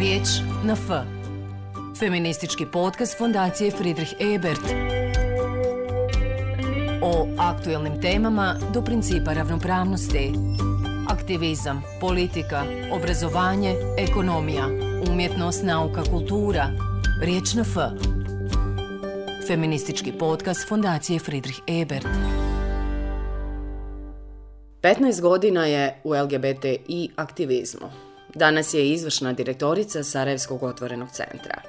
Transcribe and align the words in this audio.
Riječ 0.00 0.28
na 0.64 0.72
F. 0.72 0.88
Feministički 1.98 2.66
podcast 2.66 3.18
Fondacije 3.18 3.70
Friedrich 3.70 4.12
Ebert. 4.20 4.60
O 7.02 7.26
aktuelnim 7.38 8.00
temama 8.02 8.56
do 8.74 8.82
principa 8.82 9.32
ravnopravnosti. 9.32 10.32
Aktivizam, 11.08 11.82
politika, 12.00 12.64
obrazovanje, 12.92 13.74
ekonomija, 13.98 14.66
umjetnost, 15.10 15.62
nauka, 15.62 16.02
kultura. 16.10 16.70
Riječ 17.22 17.54
na 17.54 17.62
F. 17.62 17.76
Feministički 19.46 20.12
podcast 20.12 20.68
Fondacije 20.68 21.18
Friedrich 21.18 21.60
Ebert. 21.66 22.08
15 24.82 25.20
godina 25.20 25.66
je 25.66 26.00
u 26.04 26.14
LGBTI 26.14 27.10
aktivizmu. 27.16 28.09
Danas 28.34 28.74
je 28.74 28.90
izvršna 28.90 29.32
direktorica 29.32 30.04
Sarajevskog 30.04 30.62
otvorenog 30.62 31.08
centra. 31.10 31.62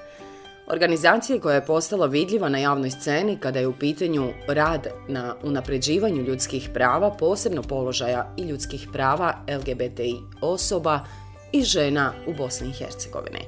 Organizacije 0.67 1.39
koja 1.39 1.55
je 1.55 1.65
postala 1.65 2.05
vidljiva 2.05 2.49
na 2.49 2.57
javnoj 2.57 2.91
sceni 2.91 3.37
kada 3.39 3.59
je 3.59 3.67
u 3.67 3.73
pitanju 3.73 4.29
rad 4.47 4.87
na 5.07 5.35
unapređivanju 5.43 6.21
ljudskih 6.21 6.69
prava, 6.73 7.11
posebno 7.19 7.61
položaja 7.61 8.33
i 8.37 8.41
ljudskih 8.41 8.87
prava 8.93 9.45
LGBTI 9.47 10.15
osoba 10.41 10.99
i 11.51 11.63
žena 11.63 12.13
u 12.27 12.33
Bosni 12.33 12.69
i 12.69 12.73
Hercegovini. 12.73 13.45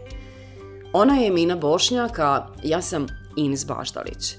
Ona 0.94 1.16
je 1.16 1.32
Mina 1.32 1.56
Bošnjaka, 1.56 2.48
ja 2.64 2.82
sam 2.82 3.08
Ines 3.36 3.66
Baždalić. 3.66 4.36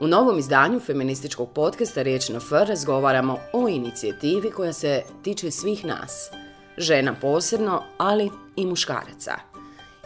U 0.00 0.06
novom 0.06 0.38
izdanju 0.38 0.80
feminističkog 0.80 1.52
podcasta 1.52 2.02
Riječ 2.02 2.28
na 2.28 2.36
F 2.36 2.50
razgovaramo 2.50 3.38
o 3.52 3.68
inicijativi 3.68 4.50
koja 4.50 4.72
se 4.72 5.02
tiče 5.22 5.50
svih 5.50 5.84
nas, 5.84 6.30
žena 6.78 7.14
posebno, 7.20 7.82
ali 7.98 8.30
i 8.56 8.66
muškaraca. 8.66 9.34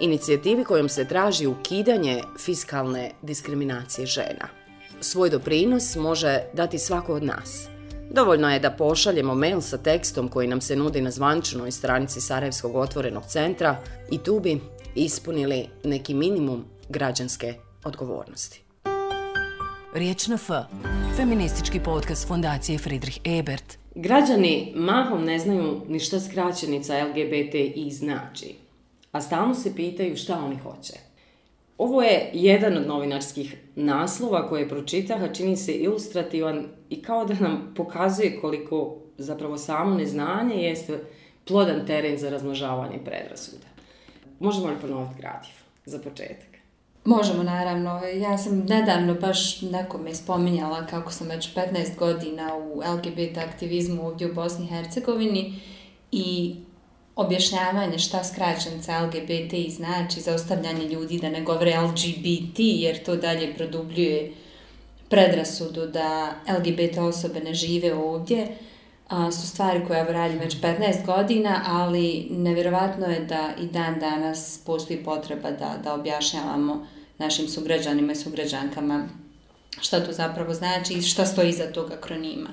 Inicijativi 0.01 0.65
kojom 0.65 0.89
se 0.89 1.05
traži 1.05 1.47
ukidanje 1.47 2.23
fiskalne 2.39 3.11
diskriminacije 3.23 4.07
žena. 4.07 4.49
Svoj 5.01 5.31
doprinos 5.31 5.97
može 5.97 6.41
dati 6.53 6.79
svako 6.79 7.15
od 7.15 7.23
nas. 7.23 7.69
Dovoljno 8.11 8.51
je 8.51 8.61
da 8.61 8.71
pošaljemo 8.71 9.35
mail 9.35 9.61
sa 9.61 9.79
tekstom 9.79 10.29
koji 10.29 10.49
nam 10.49 10.61
se 10.61 10.77
nudi 10.77 11.01
na 11.01 11.11
zvančnoj 11.11 11.71
stranici 11.71 12.21
Sarajevskog 12.21 12.77
otvorenog 12.77 13.23
centra 13.27 13.77
i 14.11 14.19
tu 14.19 14.41
bi 14.41 14.61
ispunili 14.95 15.69
neki 15.85 16.15
minimum 16.15 16.65
građanske 16.89 17.55
odgovornosti. 17.85 18.63
Riječ 19.95 20.27
na 20.27 20.35
F. 20.35 20.51
Feministički 21.17 21.81
podcast 21.81 22.29
Fondacije 22.29 22.79
Friedrich 22.79 23.19
Ebert. 23.25 23.79
Građani 24.01 24.73
mahom 24.77 25.25
ne 25.25 25.39
znaju 25.39 25.81
ni 25.89 26.01
šta 26.01 26.21
skraćenica 26.21 27.05
LGBTI 27.05 27.91
znači, 27.91 28.55
a 29.13 29.21
stalno 29.21 29.55
se 29.55 29.77
pitaju 29.77 30.17
šta 30.17 30.39
oni 30.45 30.57
hoće. 30.57 30.93
Ovo 31.79 32.03
je 32.03 32.31
jedan 32.33 32.77
od 32.77 32.87
novinarskih 32.87 33.57
naslova 33.77 34.49
koje 34.49 34.69
pročitaha, 34.69 35.33
čini 35.33 35.57
se 35.57 35.73
ilustrativan 35.73 36.65
i 36.91 37.03
kao 37.03 37.25
da 37.25 37.35
nam 37.35 37.73
pokazuje 37.77 38.41
koliko 38.41 38.97
zapravo 39.17 39.59
samo 39.59 39.95
neznanje 39.95 40.55
jeste 40.55 40.99
plodan 41.45 41.87
teren 41.87 42.19
za 42.19 42.31
razmnožavanje 42.31 42.99
predrasuda. 43.05 43.67
Možemo 44.41 44.67
li 44.67 44.81
ponoviti 44.81 45.21
gradiv 45.21 45.55
za 45.85 45.99
početak? 45.99 46.48
Možemo, 47.09 47.43
naravno. 47.43 48.01
Ja 48.05 48.39
sam 48.39 48.59
nedavno 48.59 49.15
baš 49.15 49.63
nekome 49.63 50.15
spominjala 50.15 50.87
kako 50.87 51.13
sam 51.13 51.29
već 51.29 51.55
15 51.55 51.97
godina 51.99 52.57
u 52.57 52.83
LGBT 52.95 53.39
aktivizmu 53.39 54.07
ovdje 54.07 54.31
u 54.31 54.35
Bosni 54.35 54.65
i 54.65 54.69
Hercegovini 54.69 55.55
i 56.13 56.57
objašnjavanje 57.17 57.99
šta 57.99 58.25
skraćenica 58.25 59.07
LGBT 59.07 59.53
i 59.53 59.71
znači 59.71 60.21
za 60.21 60.35
ostavljanje 60.35 60.85
ljudi 60.85 61.19
da 61.19 61.31
ne 61.31 61.43
govore 61.43 61.81
LGBT 61.81 62.59
jer 62.59 63.05
to 63.05 63.17
dalje 63.17 63.55
produbljuje 63.55 64.33
predrasudu 65.09 65.87
da 65.87 66.35
LGBT 66.59 66.99
osobe 66.99 67.41
ne 67.41 67.55
žive 67.55 67.95
ovdje 67.95 68.47
a, 69.09 69.33
su 69.33 69.49
stvari 69.49 69.81
koje 69.87 69.99
ja 69.99 70.05
radim 70.05 70.39
već 70.39 70.61
15 70.61 71.07
godina, 71.07 71.63
ali 71.67 72.27
nevjerovatno 72.31 73.07
je 73.07 73.21
da 73.21 73.51
i 73.61 73.67
dan 73.67 74.01
danas 74.01 74.61
postoji 74.67 75.05
potreba 75.05 75.51
da, 75.51 75.75
da 75.85 75.95
objašnjavamo 75.95 76.87
našim 77.19 77.49
sugrađanima 77.49 78.13
i 78.13 78.17
sugrađankama 78.17 79.09
šta 79.81 80.05
to 80.05 80.13
zapravo 80.13 80.55
znači 80.55 80.95
i 80.95 81.03
šta 81.03 81.27
stoji 81.27 81.49
iza 81.49 81.73
tog 81.73 81.93
akronima. 81.93 82.51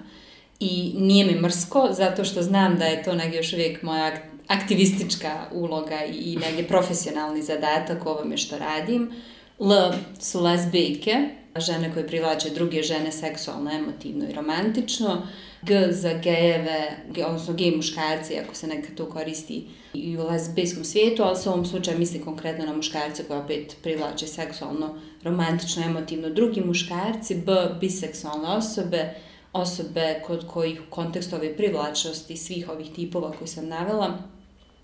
I 0.60 0.94
nije 0.98 1.26
mi 1.26 1.42
mrsko, 1.42 1.88
zato 1.92 2.24
što 2.24 2.42
znam 2.42 2.78
da 2.78 2.86
je 2.86 3.04
to 3.04 3.16
negdje 3.16 3.38
još 3.38 3.54
uvijek 3.54 3.82
moja 3.82 4.12
aktivistička 4.48 5.46
uloga 5.52 6.04
i 6.04 6.36
negdje 6.36 6.68
profesionalni 6.68 7.42
zadatak 7.42 8.06
ovome 8.06 8.38
što 8.38 8.58
radim. 8.58 9.12
L 9.60 9.94
su 10.20 10.44
lesbijke, 10.44 11.30
žene 11.56 11.94
koje 11.94 12.08
privlače 12.08 12.50
druge 12.50 12.84
žene 12.84 13.12
seksualno, 13.12 13.72
emotivno 13.72 14.30
i 14.30 14.34
romantično. 14.34 15.28
G 15.66 15.92
za 15.92 16.14
gejeve, 16.14 16.98
odnosno 17.26 17.54
gej 17.54 17.76
muškarci, 17.76 18.40
ako 18.40 18.56
se 18.56 18.68
nekad 18.68 18.96
to 18.96 19.10
koristi 19.10 19.68
i 19.94 20.18
u 20.18 20.28
lesbijskom 20.28 20.84
svijetu, 20.84 21.24
ali 21.24 21.38
se 21.38 21.50
u 21.50 21.52
ovom 21.52 21.66
slučaju 21.66 22.00
misli 22.00 22.22
konkretno 22.22 22.66
na 22.66 22.74
muškarce 22.74 23.24
koje 23.24 23.40
opet 23.40 23.76
privlače 23.84 24.28
seksualno, 24.28 24.96
romantično, 25.24 25.84
emotivno. 25.84 26.30
Drugi 26.30 26.62
muškarci, 26.62 27.36
B, 27.36 27.52
biseksualne 27.80 28.48
osobe, 28.48 29.14
osobe 29.54 30.22
kod 30.28 30.48
kojih 30.48 30.82
u 30.82 30.90
kontekstu 30.90 31.36
ove 31.36 31.58
privlačnosti 31.58 32.38
svih 32.38 32.70
ovih 32.70 32.88
tipova 32.96 33.32
koji 33.32 33.48
sam 33.48 33.68
navela, 33.68 34.18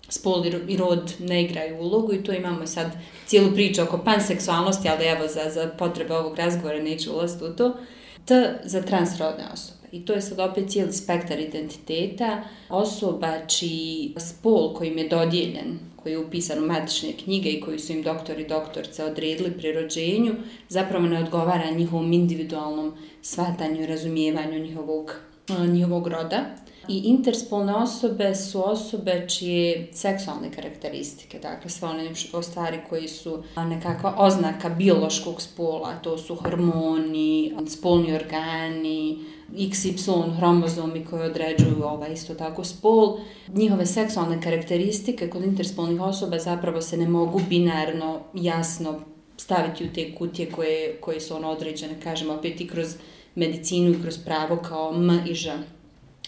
spol 0.08 0.46
i 0.68 0.76
rod 0.76 1.14
ne 1.18 1.42
igraju 1.42 1.80
ulogu 1.80 2.12
i 2.12 2.24
to 2.24 2.32
imamo 2.32 2.66
sad 2.66 2.92
cijelu 3.26 3.54
priču 3.54 3.82
oko 3.82 3.98
panseksualnosti, 3.98 4.88
ali 4.88 5.04
evo 5.04 5.26
za, 5.28 5.50
za 5.50 5.70
potrebe 5.78 6.14
ovog 6.14 6.36
razgovora 6.36 6.82
neću 6.82 7.12
ulaziti 7.12 7.44
u 7.44 7.56
to. 7.56 7.76
T 8.24 8.60
za 8.64 8.82
transrodne 8.82 9.44
osobe 9.52 9.81
i 9.92 10.04
to 10.04 10.12
je 10.12 10.22
sad 10.22 10.40
opet 10.40 10.70
cijeli 10.70 10.92
spektar 10.92 11.40
identiteta 11.40 12.44
osoba 12.68 13.46
čiji 13.46 14.14
spol 14.18 14.74
kojim 14.74 14.98
je 14.98 15.08
dodijeljen, 15.08 15.78
koji 15.96 16.12
je 16.12 16.18
upisan 16.18 16.64
u 16.64 16.66
matične 16.66 17.12
knjige 17.24 17.50
i 17.50 17.60
koji 17.60 17.78
su 17.78 17.92
im 17.92 18.02
doktor 18.02 18.40
i 18.40 18.48
doktorca 18.48 19.06
odredili 19.06 19.50
pri 19.50 19.72
rođenju, 19.72 20.34
zapravo 20.68 21.06
ne 21.06 21.18
odgovara 21.18 21.70
njihovom 21.70 22.12
individualnom 22.12 22.92
svatanju 23.22 23.82
i 23.82 23.86
razumijevanju 23.86 24.58
njihovog, 24.58 25.14
e, 25.48 25.66
njihovog 25.66 26.06
roda. 26.06 26.44
I 26.88 26.98
interspolne 26.98 27.74
osobe 27.74 28.34
su 28.34 28.70
osobe 28.70 29.26
čije 29.28 29.88
seksualne 29.92 30.52
karakteristike, 30.52 31.38
dakle 31.38 31.70
sve 31.70 31.88
one 31.88 32.14
stvari 32.42 32.78
koji 32.88 33.08
su 33.08 33.42
e, 33.56 33.64
nekakva 33.64 34.14
oznaka 34.18 34.68
biološkog 34.68 35.42
spola, 35.42 35.94
to 36.02 36.18
su 36.18 36.34
hormoni, 36.34 37.54
spolni 37.68 38.14
organi, 38.14 39.18
XY 39.52 40.36
hromozomi 40.36 41.04
koji 41.04 41.22
određuju 41.22 41.84
ovaj 41.84 42.12
isto 42.12 42.34
tako 42.34 42.64
spol. 42.64 43.18
Njihove 43.48 43.86
seksualne 43.86 44.42
karakteristike 44.42 45.30
kod 45.30 45.44
interspolnih 45.44 46.00
osoba 46.00 46.38
zapravo 46.38 46.80
se 46.80 46.96
ne 46.96 47.08
mogu 47.08 47.40
binarno, 47.48 48.20
jasno 48.34 49.00
staviti 49.36 49.84
u 49.84 49.92
te 49.94 50.14
kutije 50.14 50.50
koje, 50.50 50.96
koje 51.00 51.20
su 51.20 51.36
ono 51.36 51.50
određene, 51.50 52.00
kažem, 52.00 52.30
opet 52.30 52.60
i 52.60 52.68
kroz 52.68 52.94
medicinu 53.34 53.90
i 53.90 54.02
kroz 54.02 54.18
pravo 54.18 54.56
kao 54.56 54.94
M 54.94 55.20
i 55.26 55.34
Ž. 55.34 55.50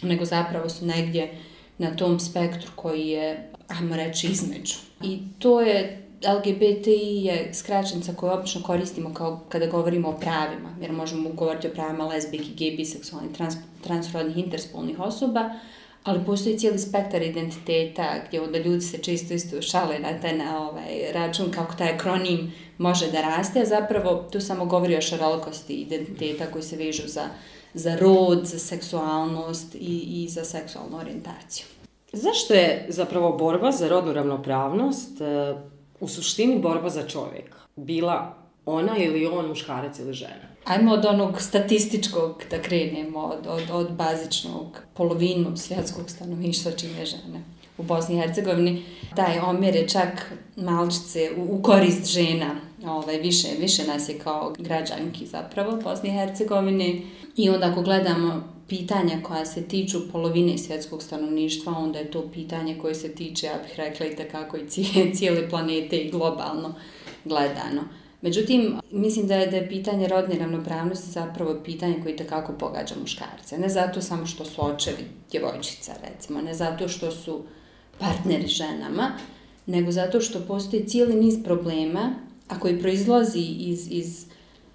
Nego 0.02 0.24
zapravo 0.24 0.68
su 0.68 0.86
negdje 0.86 1.34
na 1.78 1.96
tom 1.96 2.20
spektru 2.20 2.70
koji 2.76 3.08
je, 3.08 3.50
ajmo 3.68 3.96
reći, 3.96 4.26
između. 4.26 4.74
I 5.02 5.18
to 5.38 5.60
je 5.60 6.03
LGBTI 6.24 7.24
je 7.24 7.54
skraćenica 7.54 8.14
koju 8.14 8.32
obično 8.32 8.62
koristimo 8.62 9.14
kao 9.14 9.40
kada 9.48 9.66
govorimo 9.66 10.08
o 10.08 10.18
pravima, 10.20 10.76
jer 10.80 10.92
možemo 10.92 11.30
govoriti 11.30 11.66
o 11.66 11.70
pravima 11.70 12.06
lesbijki, 12.06 12.54
gej, 12.54 12.76
biseksualnih, 12.76 13.32
trans, 13.36 13.54
transrodnih, 13.84 14.36
interspolnih 14.36 15.00
osoba, 15.00 15.50
ali 16.04 16.24
postoji 16.26 16.58
cijeli 16.58 16.78
spektar 16.78 17.22
identiteta 17.22 18.14
gdje 18.28 18.40
onda 18.40 18.58
ljudi 18.58 18.80
se 18.80 18.98
često 18.98 19.34
isto 19.34 19.62
šale 19.62 19.98
na 19.98 20.20
taj 20.20 20.38
na 20.38 20.68
ovaj 20.68 21.12
račun 21.12 21.50
kako 21.50 21.74
taj 21.74 21.92
akronim 21.92 22.52
može 22.78 23.10
da 23.10 23.20
raste, 23.20 23.60
a 23.60 23.64
zapravo 23.64 24.28
tu 24.32 24.40
samo 24.40 24.64
govori 24.64 24.96
o 24.96 25.00
šarolikosti 25.00 25.72
identiteta 25.74 26.46
koji 26.46 26.62
se 26.62 26.76
vežu 26.76 27.02
za, 27.06 27.24
za 27.74 27.96
rod, 27.96 28.46
za 28.46 28.58
seksualnost 28.58 29.74
i, 29.74 30.24
i 30.24 30.28
za 30.28 30.44
seksualnu 30.44 30.96
orijentaciju. 30.98 31.66
Zašto 32.12 32.54
je 32.54 32.86
zapravo 32.88 33.32
borba 33.32 33.72
za 33.72 33.88
rodnu 33.88 34.12
ravnopravnost 34.12 35.20
u 36.04 36.08
suštini 36.08 36.58
borba 36.58 36.90
za 36.90 37.08
čovjeka. 37.08 37.58
Bila 37.76 38.34
ona 38.66 38.96
ili 38.96 39.26
on, 39.26 39.48
muškarac 39.48 39.98
ili 39.98 40.12
žena. 40.12 40.54
Ajmo 40.64 40.92
od 40.92 41.04
onog 41.04 41.40
statističkog 41.40 42.42
da 42.50 42.62
krenemo, 42.62 43.20
od, 43.20 43.46
od, 43.46 43.62
od 43.72 43.92
bazičnog 43.92 44.82
polovinu 44.94 45.56
svjetskog 45.56 46.10
stanovništva 46.10 46.72
čine 46.72 47.06
žene 47.06 47.44
u 47.78 47.82
Bosni 47.82 48.14
i 48.14 48.18
Hercegovini. 48.18 48.82
Taj 49.16 49.38
omjer 49.38 49.76
je 49.76 49.88
čak 49.88 50.32
malčice 50.56 51.30
u, 51.36 51.56
u 51.56 51.62
korist 51.62 52.06
žena. 52.06 52.50
Ovaj, 52.86 53.18
više, 53.18 53.48
više 53.60 53.84
nas 53.84 54.08
je 54.08 54.18
kao 54.18 54.52
građanki 54.58 55.26
zapravo 55.26 55.74
u 55.74 55.82
Bosni 55.82 56.08
i 56.08 56.12
Hercegovini. 56.12 57.06
I 57.36 57.50
onda 57.50 57.66
ako 57.66 57.82
gledamo 57.82 58.53
pitanja 58.68 59.22
koja 59.22 59.46
se 59.46 59.62
tiču 59.62 59.98
polovine 60.12 60.58
svjetskog 60.58 61.02
stanovništva, 61.02 61.72
onda 61.72 61.98
je 61.98 62.10
to 62.10 62.30
pitanje 62.32 62.78
koje 62.78 62.94
se 62.94 63.14
tiče, 63.14 63.46
ja 63.46 63.58
bih 63.62 63.76
rekla 63.76 64.06
i 64.06 64.16
takako 64.16 64.56
i 64.62 65.14
cijele 65.14 65.50
planete 65.50 65.96
i 65.96 66.10
globalno 66.10 66.74
gledano. 67.24 67.82
Međutim, 68.22 68.76
mislim 68.90 69.26
da 69.26 69.34
je, 69.34 69.46
da 69.46 69.56
je 69.56 69.68
pitanje 69.68 70.08
rodne 70.08 70.38
ravnopravnosti 70.38 71.10
zapravo 71.10 71.60
pitanje 71.64 72.00
koje 72.02 72.16
takako 72.16 72.52
pogađa 72.52 72.94
muškarce. 73.00 73.58
Ne 73.58 73.68
zato 73.68 74.00
samo 74.00 74.26
što 74.26 74.44
su 74.44 74.66
očevi 74.66 75.04
djevojčica, 75.30 75.92
recimo, 76.02 76.40
ne 76.40 76.54
zato 76.54 76.88
što 76.88 77.10
su 77.10 77.42
partneri 77.98 78.46
ženama, 78.46 79.12
nego 79.66 79.92
zato 79.92 80.20
što 80.20 80.40
postoji 80.40 80.86
cijeli 80.86 81.14
niz 81.14 81.34
problema, 81.44 82.14
a 82.48 82.60
koji 82.60 82.80
proizlazi 82.80 83.40
iz, 83.40 83.88
iz 83.90 84.26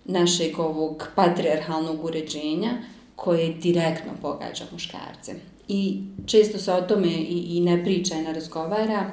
našeg 0.06 0.60
ovog 0.60 1.08
patriarhalnog 1.16 2.06
uređenja, 2.06 2.72
koje 3.20 3.54
direktno 3.54 4.12
pogađa 4.22 4.66
muškarce. 4.72 5.36
I 5.68 6.02
često 6.26 6.58
se 6.58 6.74
o 6.74 6.82
tome 6.82 7.08
i, 7.08 7.58
i 7.58 7.62
ne 7.62 7.84
priča 7.84 8.16
i 8.16 8.22
ne 8.22 8.34
razgovara, 8.34 9.12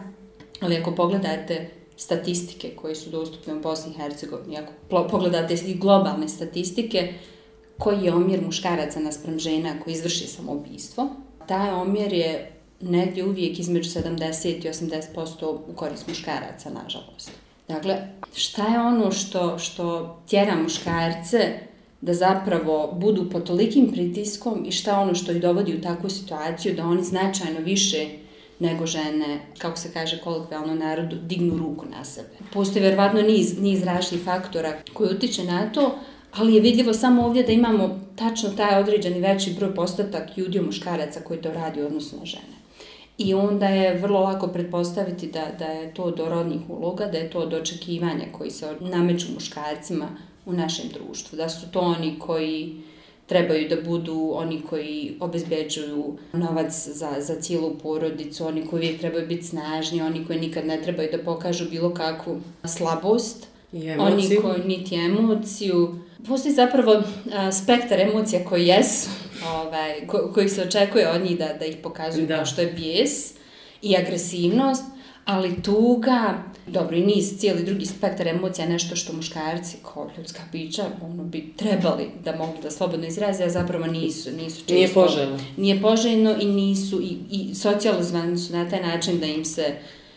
ali 0.61 0.76
ako 0.76 0.94
pogledate 0.94 1.70
statistike 1.97 2.70
koje 2.76 2.94
su 2.94 3.11
dostupne 3.11 3.55
u 3.55 3.61
Bosni 3.61 3.93
i 3.93 3.97
Hercegovini, 3.99 4.58
ako 4.58 5.08
pogledate 5.08 5.55
i 5.55 5.75
globalne 5.75 6.29
statistike, 6.29 7.14
koji 7.79 8.05
je 8.05 8.14
omjer 8.14 8.43
muškaraca 8.44 9.00
naspram 9.00 9.38
žena 9.38 9.81
koji 9.85 9.94
izvrši 9.94 10.26
samoubistvo, 10.26 11.09
taj 11.49 11.70
omjer 11.70 12.12
je 12.12 12.52
negdje 12.81 13.25
uvijek 13.25 13.59
između 13.59 13.91
70 13.91 14.49
i 14.49 14.70
80% 15.17 15.59
u 15.69 15.73
korist 15.75 16.09
muškaraca, 16.09 16.70
nažalost. 16.70 17.31
Dakle, 17.69 17.97
šta 18.35 18.67
je 18.67 18.81
ono 18.81 19.12
što, 19.12 19.59
što 19.59 20.17
tjera 20.29 20.56
muškarce 20.62 21.59
da 22.06 22.14
zapravo 22.14 22.93
budu 22.93 23.31
pod 23.31 23.47
tolikim 23.47 23.93
pritiskom 23.93 24.64
i 24.67 24.73
šta 24.73 25.00
ono 25.00 25.14
što 25.14 25.32
ih 25.32 25.41
dovodi 25.43 25.75
u 25.75 25.81
takvu 25.81 26.11
situaciju 26.11 26.75
da 26.75 26.85
oni 26.87 27.05
značajno 27.05 27.61
više 27.61 28.06
nego 28.58 28.87
žene, 28.87 29.41
kako 29.58 29.79
se 29.79 29.93
kaže 29.93 30.20
kolokvijalno 30.25 30.75
narodu, 30.75 31.17
dignu 31.17 31.58
ruku 31.58 31.85
na 31.97 32.05
sebe. 32.05 32.29
Postoji 32.53 32.82
verovatno 32.82 33.23
niz, 33.23 33.58
niz 33.61 33.82
različitih 33.82 34.25
faktora 34.25 34.73
koji 34.93 35.14
utiče 35.14 35.44
na 35.44 35.73
to, 35.73 35.99
ali 36.32 36.55
je 36.55 36.61
vidljivo 36.61 36.93
samo 36.93 37.26
ovdje 37.26 37.43
da 37.43 37.53
imamo 37.53 38.00
tačno 38.17 38.50
taj 38.50 38.81
određeni 38.81 39.20
veći 39.20 39.55
broj 39.59 39.75
postatak 39.75 40.37
ljudi 40.37 40.61
muškaraca 40.61 41.20
koji 41.20 41.43
to 41.43 41.52
radi 41.52 41.82
u 41.82 41.87
odnosu 41.87 42.17
na 42.19 42.25
žene. 42.25 42.56
I 43.19 43.35
onda 43.35 43.69
je 43.69 43.99
vrlo 43.99 44.20
lako 44.20 44.47
pretpostaviti 44.47 45.26
da, 45.26 45.44
da 45.59 45.64
je 45.64 45.94
to 45.94 46.11
do 46.11 46.29
rodnih 46.29 46.61
uloga, 46.69 47.06
da 47.06 47.19
je 47.19 47.31
to 47.31 47.47
do 47.47 47.56
očekivanja 47.56 48.25
koji 48.32 48.50
se 48.50 48.67
nameću 48.81 49.26
muškarcima 49.35 50.09
u 50.46 50.52
našem 50.52 50.84
društvu. 50.88 51.37
Da 51.37 51.48
su 51.48 51.70
to 51.70 51.81
oni 51.81 52.19
koji 52.19 52.82
trebaju 53.26 53.69
da 53.69 53.76
budu 53.82 54.31
oni 54.34 54.62
koji 54.70 55.16
obezbeđuju 55.20 56.19
novac 56.32 56.88
za, 56.88 57.10
za 57.19 57.40
cijelu 57.40 57.78
porodicu, 57.82 58.46
oni 58.46 58.66
koji 58.66 58.81
uvijek 58.81 59.00
trebaju 59.00 59.26
biti 59.26 59.46
snažni, 59.46 60.02
oni 60.02 60.26
koji 60.26 60.40
nikad 60.40 60.66
ne 60.66 60.82
trebaju 60.82 61.08
da 61.12 61.25
pokažu 61.25 61.70
bilo 61.70 61.94
kakvu 61.94 62.40
slabost, 62.64 63.46
oni 63.98 64.37
koji 64.43 64.64
niti 64.64 64.94
emociju. 64.94 65.98
Postoji 66.28 66.54
zapravo 66.54 67.02
a, 67.32 67.52
spektar 67.52 68.00
emocija 68.00 68.44
koji 68.44 68.66
jesu, 68.66 69.10
ovaj, 69.56 70.06
ko, 70.06 70.31
koji 70.34 70.49
se 70.49 70.62
očekuje 70.62 71.10
od 71.10 71.22
njih 71.22 71.38
da, 71.38 71.52
da 71.58 71.64
ih 71.64 71.76
pokazuju 71.82 72.26
da. 72.26 72.37
kao 72.37 72.46
što 72.46 72.60
je 72.60 72.72
bijes 72.72 73.34
i 73.82 73.96
agresivnost, 73.96 74.84
ali 75.25 75.62
tuga, 75.62 76.42
dobro 76.66 76.96
i 76.96 77.06
niz, 77.06 77.38
cijeli 77.38 77.64
drugi 77.64 77.86
spektar 77.86 78.28
emocija, 78.28 78.68
nešto 78.68 78.96
što 78.96 79.12
muškarci 79.12 79.76
kao 79.82 80.10
ljudska 80.18 80.40
bića 80.52 80.84
ono, 81.02 81.24
bi 81.24 81.52
trebali 81.56 82.10
da 82.24 82.36
mogu 82.36 82.62
da 82.62 82.70
slobodno 82.70 83.06
izraze, 83.06 83.44
a 83.44 83.50
zapravo 83.50 83.86
nisu. 83.86 84.30
nisu 84.30 84.56
često, 84.56 84.74
nije 84.74 84.88
poželjno. 84.94 85.38
Nije 85.56 85.82
poželjno 85.82 86.36
i 86.40 86.44
nisu, 86.44 87.00
i, 87.02 87.16
i 87.30 87.54
socijalozvani 87.54 88.38
su 88.38 88.52
na 88.52 88.70
taj 88.70 88.82
način 88.82 89.20
da 89.20 89.26
im 89.26 89.44
se 89.44 89.74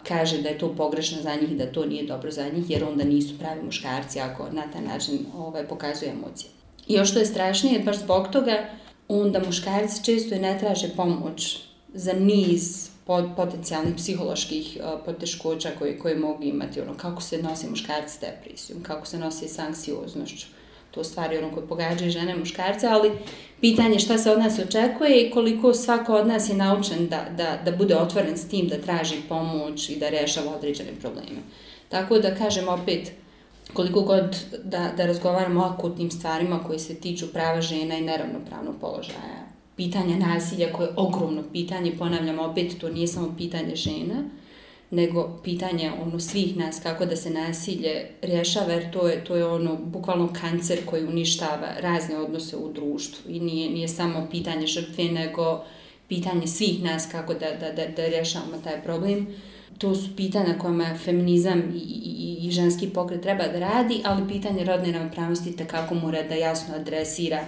kaže 0.08 0.42
da 0.42 0.50
je 0.50 0.58
to 0.58 0.76
pogrešno 0.76 1.22
za 1.22 1.36
njih 1.36 1.52
i 1.52 1.56
da 1.56 1.72
to 1.72 1.86
nije 1.86 2.04
dobro 2.04 2.32
za 2.32 2.50
njih, 2.50 2.70
jer 2.70 2.84
onda 2.84 3.04
nisu 3.04 3.40
pravi 3.40 3.64
muškarci 3.64 4.20
ako 4.20 4.48
na 4.52 4.64
taj 4.74 4.82
način 4.82 5.26
ovaj, 5.38 5.68
pokazuje 5.68 6.12
emocije. 6.12 6.50
I 6.88 6.94
još 6.94 7.10
što 7.10 7.20
je 7.20 7.26
strašnije, 7.26 7.80
baš 7.80 7.98
zbog 7.98 8.28
toga, 8.32 8.70
onda 9.08 9.42
muškarci 9.46 10.04
često 10.04 10.36
i 10.36 10.40
ne 10.40 10.60
traže 10.60 10.90
pomoć 10.96 11.58
za 11.94 12.14
niz 12.14 12.90
potencijalnih 13.36 13.96
psiholoških 13.96 14.78
uh, 14.80 15.00
poteškoća 15.06 15.70
koje, 15.80 16.00
koje 16.00 16.16
mogu 16.16 16.44
imati, 16.44 16.82
ono, 16.82 16.94
kako 16.98 17.22
se 17.22 17.44
nosi 17.44 17.70
muškarci 17.70 18.18
s 18.18 18.20
depresijom, 18.20 18.84
kako 18.84 19.06
se 19.06 19.18
nosi 19.18 19.48
s 19.48 19.60
anksioznošću, 19.60 20.48
to 20.92 21.04
stvari 21.04 21.38
ono 21.38 21.52
koje 21.52 21.68
pogađaju 21.68 22.12
žene 22.12 22.34
i 22.34 22.40
muškarce, 22.40 22.88
ali 22.88 23.12
pitanje 23.62 24.00
šta 24.00 24.18
se 24.18 24.32
od 24.32 24.40
nas 24.40 24.60
očekuje 24.60 25.22
i 25.22 25.32
koliko 25.32 25.74
svako 25.74 26.16
od 26.16 26.28
nas 26.28 26.50
je 26.50 26.56
naučen 26.56 27.08
da, 27.08 27.26
da, 27.38 27.60
da 27.66 27.78
bude 27.78 27.96
otvoren 27.96 28.38
s 28.38 28.48
tim, 28.48 28.68
da 28.68 28.82
traži 28.82 29.16
pomoć 29.30 29.90
i 29.90 30.00
da 30.00 30.10
rešava 30.10 30.56
određene 30.56 30.92
probleme. 31.02 31.40
Tako 31.90 32.20
da 32.20 32.36
kažem 32.36 32.68
opet, 32.68 33.12
koliko 33.74 34.02
god 34.02 34.38
da, 34.64 34.92
da 34.98 35.06
razgovaramo 35.06 35.62
o 35.62 35.66
akutnim 35.66 36.12
stvarima 36.12 36.64
koji 36.64 36.80
se 36.80 36.96
tiču 36.96 37.34
prava 37.34 37.62
žena 37.62 37.98
i 37.98 38.02
neravnopravnog 38.02 38.76
položaja, 38.82 39.49
pitanja 39.80 40.18
nasilja 40.18 40.74
koje 40.74 40.88
je 40.88 40.94
ogromno 40.96 41.44
pitanje, 41.54 41.92
ponavljam 41.98 42.40
opet, 42.40 42.78
to 42.80 42.90
nije 42.90 43.08
samo 43.08 43.34
pitanje 43.38 43.76
žena, 43.76 44.24
nego 44.92 45.40
pitanje 45.44 45.92
ono 46.02 46.20
svih 46.20 46.58
nas 46.58 46.80
kako 46.84 47.06
da 47.06 47.16
se 47.16 47.30
nasilje 47.30 48.08
rješava 48.22 48.74
jer 48.74 48.92
to 48.92 49.08
je 49.08 49.24
to 49.24 49.36
je 49.36 49.46
ono 49.46 49.76
bukvalno 49.76 50.30
kancer 50.42 50.80
koji 50.86 51.06
uništava 51.06 51.68
razne 51.80 52.18
odnose 52.18 52.58
u 52.58 52.74
društvu. 52.74 53.32
I 53.32 53.40
nije 53.40 53.70
nije 53.70 53.88
samo 53.88 54.28
pitanje 54.32 54.68
žrtve 54.68 55.04
nego 55.04 55.64
pitanje 56.08 56.48
svih 56.48 56.84
nas 56.84 57.08
kako 57.12 57.34
da 57.34 57.52
da 57.60 57.72
da 57.72 57.88
da 57.96 58.08
rješavamo 58.08 58.58
taj 58.64 58.84
problem. 58.84 59.28
To 59.78 59.96
su 59.96 60.16
pitanja 60.16 60.60
kojima 60.62 60.98
feminizam 61.04 61.60
i, 61.60 61.78
i, 61.78 62.48
i 62.48 62.52
ženski 62.52 62.90
pokret 62.90 63.22
treba 63.22 63.48
da 63.48 63.60
radi, 63.60 64.02
ali 64.04 64.28
pitanje 64.28 64.64
rodne 64.64 64.92
ravnopravnosti 64.92 65.56
kako 65.68 65.96
mora 65.96 66.24
da 66.24 66.36
jasno 66.36 66.76
adresira 66.76 67.46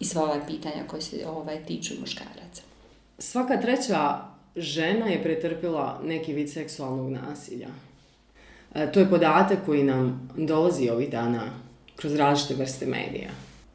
i 0.00 0.04
sva 0.04 0.22
ova 0.22 0.40
pitanja 0.46 0.84
koje 0.86 1.02
se 1.02 1.26
ovaj, 1.26 1.64
tiču 1.64 1.94
muškaraca. 2.00 2.62
Svaka 3.18 3.60
treća 3.60 4.18
žena 4.56 5.06
je 5.06 5.22
pretrpila 5.22 6.00
neki 6.04 6.32
vid 6.32 6.52
seksualnog 6.52 7.10
nasilja. 7.10 7.68
E, 8.74 8.92
to 8.92 9.00
je 9.00 9.10
podatak 9.10 9.58
koji 9.66 9.82
nam 9.82 10.30
dolazi 10.36 10.88
ovih 10.88 11.10
dana 11.10 11.50
kroz 11.96 12.14
različite 12.14 12.54
vrste 12.54 12.86
medija. 12.86 13.30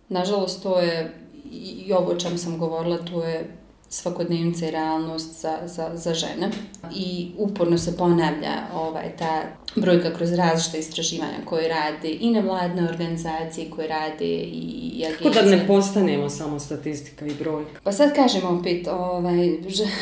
Nažalost, 0.09 0.63
to 0.63 0.79
je, 0.79 1.13
i 1.51 1.94
ovo 1.94 2.12
o 2.12 2.19
čem 2.19 2.38
sam 2.38 2.57
govorila, 2.57 2.97
to 2.97 3.23
je 3.23 3.47
svakodnevnica 3.94 4.68
i 4.68 4.72
realnost 4.72 5.42
za, 5.42 5.58
za, 5.66 5.92
za 5.94 6.14
žene. 6.14 6.50
I 6.96 7.32
uporno 7.38 7.78
se 7.78 7.98
ponavlja 7.98 8.54
ovaj, 8.76 9.16
ta 9.18 9.42
brojka 9.76 10.14
kroz 10.14 10.33
različite 10.33 10.80
istraživanja 10.80 11.38
koje 11.45 11.68
rade 11.68 12.10
i 12.19 12.31
nevladne 12.31 12.90
organizacije 12.90 13.69
koje 13.69 13.88
rade 13.88 14.26
i 14.26 15.04
agencije. 15.06 15.31
Kako 15.31 15.45
da 15.45 15.57
ne 15.57 15.68
postanemo 15.68 16.30
samo 16.30 16.60
statistika 16.60 17.26
i 17.26 17.33
brojka? 17.33 17.80
Pa 17.83 17.92
sad 17.92 18.16
kažemo 18.16 18.60
opet, 18.60 18.88
ovaj, 18.88 19.57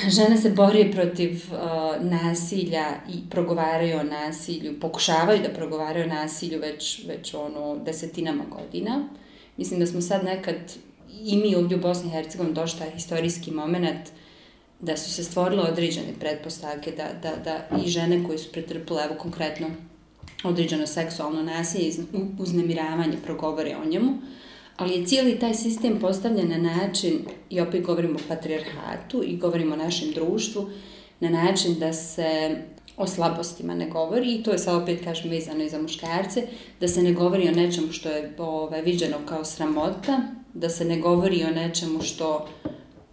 žene 0.09 0.37
se 0.37 0.49
bori 0.49 0.91
protiv 0.91 1.31
uh, 1.31 2.05
nasilja 2.05 2.85
i 3.09 3.29
progovaraju 3.29 3.99
o 3.99 4.03
nasilju, 4.03 4.79
pokušavaju 4.79 5.41
da 5.41 5.49
progovaraju 5.49 6.05
o 6.05 6.13
nasilju 6.15 6.59
već, 6.59 7.05
već 7.07 7.33
ono 7.33 7.77
desetinama 7.85 8.43
godina. 8.57 9.07
Mislim 9.57 9.79
da 9.79 9.85
smo 9.85 10.01
sad 10.01 10.23
nekad 10.23 10.55
i 11.19 11.37
mi 11.37 11.55
ovdje 11.55 11.77
u 11.77 11.81
Bosni 11.81 12.09
i 12.09 12.11
Hercegovini 12.11 12.55
došta 12.55 12.79
taj 12.79 12.91
historijski 12.91 13.51
moment 13.51 14.09
da 14.79 14.97
su 14.97 15.11
se 15.11 15.23
stvorile 15.23 15.63
određene 15.63 16.13
pretpostavke 16.19 16.91
da, 16.91 17.07
da, 17.23 17.35
da 17.43 17.81
i 17.85 17.89
žene 17.89 18.23
koje 18.27 18.37
su 18.37 18.51
pretrpile, 18.51 19.03
evo 19.05 19.15
konkretno, 19.19 19.67
određeno 20.43 20.87
seksualno 20.87 21.43
nasilje 21.43 21.87
i 21.87 21.93
uznemiravanje 22.39 23.17
progovore 23.25 23.75
o 23.83 23.89
njemu, 23.89 24.13
ali 24.77 24.93
je 24.93 25.05
cijeli 25.05 25.39
taj 25.39 25.53
sistem 25.53 25.99
postavljen 25.99 26.49
na 26.49 26.57
način, 26.57 27.19
i 27.49 27.61
opet 27.61 27.83
govorimo 27.83 28.15
o 28.15 28.27
patriarhatu 28.27 29.23
i 29.25 29.37
govorimo 29.37 29.73
o 29.73 29.77
našem 29.77 30.11
društvu, 30.11 30.69
na 31.19 31.29
način 31.29 31.75
da 31.79 31.93
se 31.93 32.57
o 32.97 33.07
slabostima 33.07 33.75
ne 33.75 33.89
govori 33.89 34.35
i 34.35 34.43
to 34.43 34.51
je 34.51 34.57
sad 34.57 34.81
opet, 34.81 35.03
kažem, 35.03 35.31
vezano 35.31 35.63
i 35.63 35.69
za 35.69 35.81
muškarce, 35.81 36.47
da 36.79 36.87
se 36.87 37.03
ne 37.03 37.13
govori 37.13 37.49
o 37.49 37.51
nečemu 37.51 37.91
što 37.91 38.09
je 38.09 38.33
ove, 38.37 38.81
viđeno 38.81 39.17
kao 39.25 39.45
sramota, 39.45 40.21
da 40.59 40.69
se 40.69 40.85
ne 40.85 40.97
govori 40.99 41.43
o 41.43 41.51
nečemu 41.51 42.01
što 42.01 42.47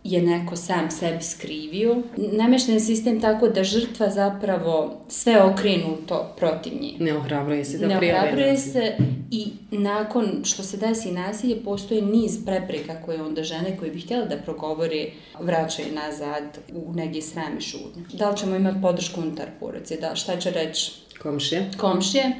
je 0.04 0.22
neko 0.22 0.56
sam 0.56 0.90
sebi 0.90 1.22
skrivio. 1.22 2.02
Namešten 2.16 2.74
je 2.74 2.80
sistem 2.80 3.20
tako 3.20 3.48
da 3.48 3.64
žrtva 3.64 4.10
zapravo 4.10 5.00
sve 5.08 5.42
okrenu 5.42 5.96
to 6.06 6.34
protiv 6.38 6.72
nje. 6.80 6.92
Ne 6.98 7.16
ohrabruje 7.16 7.64
se 7.64 7.78
da 7.78 7.86
Ne 7.86 7.96
ohrabruje 7.96 8.56
se 8.56 8.96
i 9.30 9.46
nakon 9.70 10.40
što 10.44 10.62
se 10.62 10.76
desi 10.76 11.12
nasilje 11.12 11.56
postoji 11.64 12.02
niz 12.02 12.44
prepreka 12.44 13.02
koje 13.04 13.22
onda 13.22 13.42
žene 13.42 13.76
koje 13.78 13.90
bi 13.90 14.00
htjela 14.00 14.24
da 14.24 14.36
progovore 14.36 15.06
vraćaju 15.40 15.88
nazad 15.94 16.58
u 16.74 16.92
negi 16.92 17.22
sram 17.22 17.58
i 17.58 17.60
šutnju. 17.60 18.02
Da 18.12 18.30
li 18.30 18.36
ćemo 18.36 18.56
imati 18.56 18.82
podršku 18.82 19.20
unutar 19.20 19.46
porodice? 19.60 19.96
Da, 19.96 20.14
šta 20.14 20.36
će 20.36 20.50
reći 20.50 20.92
komšije? 21.22 21.70
Komšije 21.78 22.32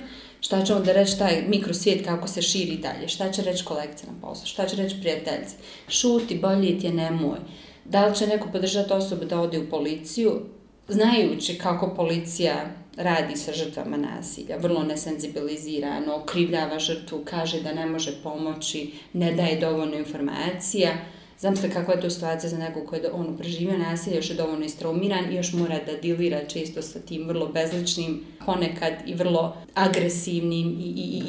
Šta 0.47 0.65
će 0.65 0.75
onda 0.75 0.93
reći 0.93 1.19
taj 1.19 1.43
mikrosvijet 1.49 2.05
kako 2.05 2.29
se 2.29 2.43
širi 2.43 2.77
dalje? 2.77 3.09
Šta 3.09 3.33
će 3.33 3.43
reći 3.43 3.65
kolekcija 3.65 4.13
na 4.13 4.21
poslu? 4.21 4.47
Šta 4.47 4.67
će 4.67 4.77
reći 4.77 4.97
prijateljice? 5.01 5.55
Šuti, 5.89 6.39
bolje 6.39 6.79
ti 6.79 6.87
je 6.87 6.93
nemoj. 6.93 7.39
Da 7.85 8.07
li 8.07 8.17
će 8.17 8.27
neko 8.27 8.49
podržati 8.53 8.93
osobu 8.93 9.25
da 9.25 9.41
ode 9.41 9.59
u 9.59 9.71
policiju? 9.71 10.41
Znajući 10.89 11.59
kako 11.59 11.95
policija 11.95 12.71
radi 12.97 13.37
sa 13.37 13.53
žrtvama 13.53 13.97
nasilja, 13.97 14.57
vrlo 14.57 14.83
nesenzibilizirano, 14.83 16.17
okrivljava 16.17 16.79
žrtvu, 16.79 17.23
kaže 17.25 17.61
da 17.61 17.73
ne 17.73 17.87
može 17.87 18.23
pomoći, 18.23 18.93
ne 19.13 19.33
daje 19.33 19.61
dovoljno 19.61 19.97
informacija. 19.97 20.93
Znam 21.41 21.57
se 21.57 21.71
kakva 21.71 21.95
je 21.95 22.01
to 22.01 22.11
situacija 22.11 22.51
za 22.51 22.59
nekog 22.59 22.87
koji 22.87 23.01
je 23.01 23.13
ono, 23.13 23.37
preživio 23.37 23.79
nasilje, 23.79 24.17
još 24.17 24.31
je 24.31 24.37
dovoljno 24.37 24.65
istraumiran 24.65 25.33
i 25.33 25.37
još 25.37 25.53
mora 25.53 25.79
da 25.87 25.93
dilira 26.03 26.45
često 26.45 26.83
sa 26.83 26.99
tim 26.99 27.29
vrlo 27.29 27.47
bezličnim, 27.47 28.21
ponekad 28.47 28.93
i 29.07 29.15
vrlo 29.15 29.57
agresivnim 29.75 30.77
i, 30.81 30.85
i, 30.85 31.03
i, 31.03 31.23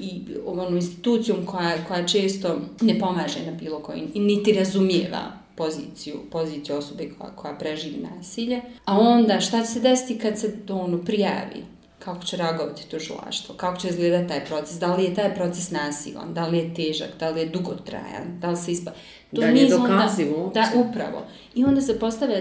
i, 0.00 0.06
i 0.06 0.22
ono, 0.46 0.76
institucijom 0.76 1.46
koja, 1.46 1.84
koja 1.88 2.06
često 2.06 2.60
ne 2.80 2.98
pomaže 2.98 3.46
na 3.46 3.52
bilo 3.52 3.78
koji, 3.78 4.02
niti 4.14 4.52
razumijeva 4.52 5.32
poziciju, 5.56 6.14
poziciju 6.30 6.76
osobe 6.76 7.10
koja, 7.18 7.30
koja 7.30 7.54
preživi 7.54 8.06
nasilje. 8.16 8.60
A 8.84 8.98
onda 8.98 9.40
šta 9.40 9.60
će 9.60 9.66
se 9.66 9.80
desiti 9.80 10.18
kad 10.18 10.38
se 10.38 10.52
ono 10.68 10.98
prijavi? 10.98 11.77
Kako 12.08 12.24
će 12.24 12.36
reagovati 12.36 12.88
tužilaštvo? 12.90 13.54
Kako 13.54 13.80
će 13.80 13.88
izgledati 13.88 14.28
taj 14.28 14.44
proces? 14.44 14.78
Da 14.78 14.94
li 14.96 15.04
je 15.04 15.14
taj 15.14 15.34
proces 15.34 15.70
nasilan? 15.70 16.34
Da 16.34 16.46
li 16.46 16.58
je 16.58 16.74
težak? 16.74 17.08
Da 17.18 17.30
li 17.30 17.40
je 17.40 17.48
dugotrajan? 17.48 18.38
Da 18.40 18.50
li 18.50 18.56
se 18.56 18.72
ispa... 18.72 18.90
To 19.34 19.40
da 19.40 19.46
li 19.46 19.60
je 19.60 19.68
dokazivo? 19.68 20.50
Da, 20.54 20.68
upravo. 20.74 21.26
I 21.54 21.64
onda 21.64 21.80
se 21.80 21.98
postavlja 21.98 22.40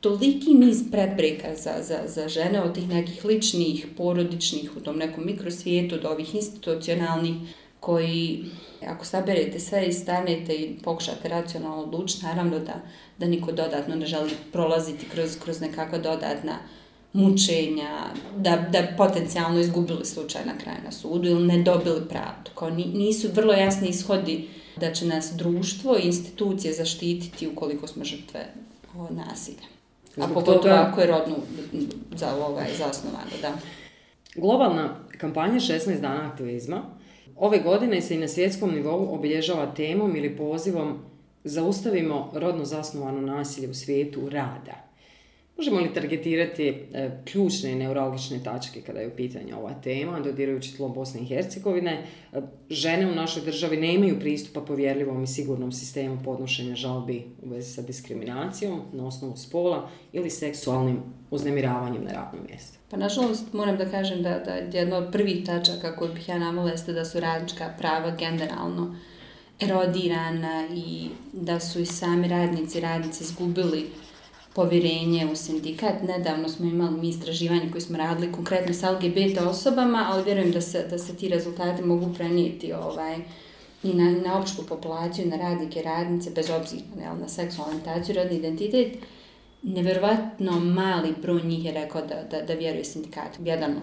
toliki 0.00 0.54
niz 0.54 0.82
prepreka 0.90 1.54
za, 1.56 1.72
za, 1.82 1.98
za 2.06 2.28
žene 2.28 2.62
od 2.62 2.74
tih 2.74 2.88
nekih 2.88 3.24
ličnih, 3.24 3.86
porodičnih 3.96 4.76
u 4.76 4.80
tom 4.80 4.96
nekom 4.96 5.26
mikrosvijetu, 5.26 5.98
do 5.98 6.08
ovih 6.08 6.34
institucionalnih, 6.34 7.34
koji 7.80 8.44
ako 8.86 9.04
saberete 9.04 9.60
sve 9.60 9.86
i 9.86 9.92
stanete 9.92 10.54
i 10.54 10.78
pokušate 10.84 11.28
racionalno 11.28 11.82
odlučiti, 11.82 12.26
naravno 12.26 12.58
da, 12.58 12.80
da 13.18 13.26
niko 13.26 13.52
dodatno 13.52 13.94
ne 13.94 14.06
želi 14.06 14.30
prolaziti 14.52 15.06
kroz, 15.08 15.38
kroz 15.44 15.60
nekakva 15.60 15.98
dodatna 15.98 16.58
mučenja, 17.12 18.06
da, 18.36 18.56
da 18.72 18.86
potencijalno 18.96 19.60
izgubili 19.60 20.04
slučaj 20.04 20.44
na 20.44 20.58
kraju 20.58 20.78
na 20.84 20.92
sudu 20.92 21.28
ili 21.28 21.46
ne 21.46 21.62
dobili 21.62 22.08
pravdu. 22.08 22.50
Kao 22.54 22.70
nisu 22.70 23.28
vrlo 23.32 23.52
jasni 23.52 23.88
ishodi 23.88 24.48
da 24.76 24.92
će 24.92 25.06
nas 25.06 25.32
društvo 25.36 25.98
i 25.98 26.06
institucije 26.06 26.74
zaštititi 26.74 27.48
ukoliko 27.48 27.86
smo 27.86 28.04
žrtve 28.04 28.46
nasilja. 29.10 29.66
A 30.16 30.28
pogotovo 30.34 30.74
ako 30.74 31.00
je 31.00 31.06
rodno 31.06 31.36
za 32.16 32.34
ovaj, 32.34 32.66
zasnovano, 32.78 33.30
da. 33.42 33.52
Globalna 34.34 34.94
kampanja 35.18 35.60
16 35.60 36.00
dana 36.00 36.30
aktivizma 36.30 36.82
Ove 37.36 37.58
godine 37.58 38.00
se 38.00 38.14
i 38.14 38.18
na 38.18 38.28
svjetskom 38.28 38.74
nivou 38.74 39.14
obilježava 39.14 39.74
temom 39.74 40.16
ili 40.16 40.36
pozivom 40.36 40.98
Zaustavimo 41.44 42.30
rodno 42.34 42.64
zasnovano 42.64 43.20
nasilje 43.20 43.68
u 43.68 43.74
svijetu 43.74 44.28
rada. 44.28 44.85
Možemo 45.56 45.80
li 45.80 45.94
targetirati 45.94 46.68
e, 46.68 47.10
ključne 47.24 47.74
neurologične 47.74 48.42
tačke 48.44 48.80
kada 48.80 49.00
je 49.00 49.08
u 49.08 49.16
pitanju 49.16 49.58
ova 49.58 49.74
tema, 49.74 50.20
dodirajući 50.20 50.76
tlo 50.76 50.88
Bosne 50.88 51.20
i 51.20 51.24
Hercegovine? 51.24 52.06
E, 52.32 52.40
žene 52.70 53.06
u 53.06 53.14
našoj 53.14 53.42
državi 53.42 53.76
nemaju 53.76 54.20
pristupa 54.20 54.60
povjerljivom 54.60 55.22
i 55.22 55.26
sigurnom 55.26 55.72
sistemu 55.72 56.18
podnošenja 56.24 56.74
žalbi 56.74 57.24
u 57.42 57.48
vezi 57.48 57.72
sa 57.72 57.82
diskriminacijom 57.82 58.80
na 58.92 59.06
osnovu 59.06 59.36
spola 59.36 59.88
ili 60.12 60.30
seksualnim 60.30 61.02
uznemiravanjem 61.30 62.04
na 62.04 62.12
radnom 62.12 62.46
mjestu. 62.48 62.78
Pa 62.90 62.96
nažalost 62.96 63.52
moram 63.52 63.76
da 63.76 63.90
kažem 63.90 64.22
da, 64.22 64.38
da 64.38 64.78
jedna 64.78 64.96
od 64.96 65.12
prvih 65.12 65.46
tačaka 65.46 65.96
koju 65.96 66.12
bih 66.12 66.28
ja 66.28 66.38
namala 66.38 66.70
jeste 66.70 66.92
da 66.92 67.04
su 67.04 67.20
radnička 67.20 67.74
prava 67.78 68.16
generalno 68.16 68.96
erodirana 69.60 70.68
i 70.74 71.08
da 71.32 71.60
su 71.60 71.80
i 71.80 71.86
sami 71.86 72.28
radnici 72.28 72.78
i 72.78 72.80
radnice 72.80 73.24
izgubili 73.24 73.86
povjerenje 74.56 75.26
u 75.32 75.36
sindikat. 75.36 76.02
Nedavno 76.02 76.48
smo 76.48 76.66
imali 76.66 77.00
mi 77.00 77.08
istraživanje 77.08 77.70
koje 77.72 77.80
smo 77.80 77.98
radili 77.98 78.32
konkretno 78.32 78.74
sa 78.74 78.90
LGBT 78.90 79.40
osobama, 79.48 80.06
ali 80.10 80.24
vjerujem 80.24 80.50
da 80.52 80.60
se, 80.60 80.86
da 80.90 80.98
se 80.98 81.16
ti 81.16 81.28
rezultati 81.28 81.82
mogu 81.82 82.14
prenijeti 82.14 82.72
ovaj, 82.72 83.16
i 83.82 83.94
na, 83.94 84.10
na 84.10 84.40
opštu 84.40 84.66
populaciju, 84.68 85.26
na 85.26 85.36
radnike, 85.36 85.82
radnice, 85.82 86.30
bez 86.30 86.50
obzira 86.50 86.82
ne, 86.96 87.20
na 87.20 87.28
seksualnu 87.28 87.74
orientaciju, 87.74 88.14
rodni 88.14 88.36
identitet. 88.36 88.92
Neverovatno 89.62 90.60
mali 90.60 91.14
broj 91.22 91.42
njih 91.42 91.64
je 91.64 91.72
rekao 91.72 92.02
da, 92.02 92.22
da, 92.30 92.42
da 92.46 92.54
vjeruje 92.54 92.84
sindikatu. 92.84 93.38
Jedan 93.44 93.74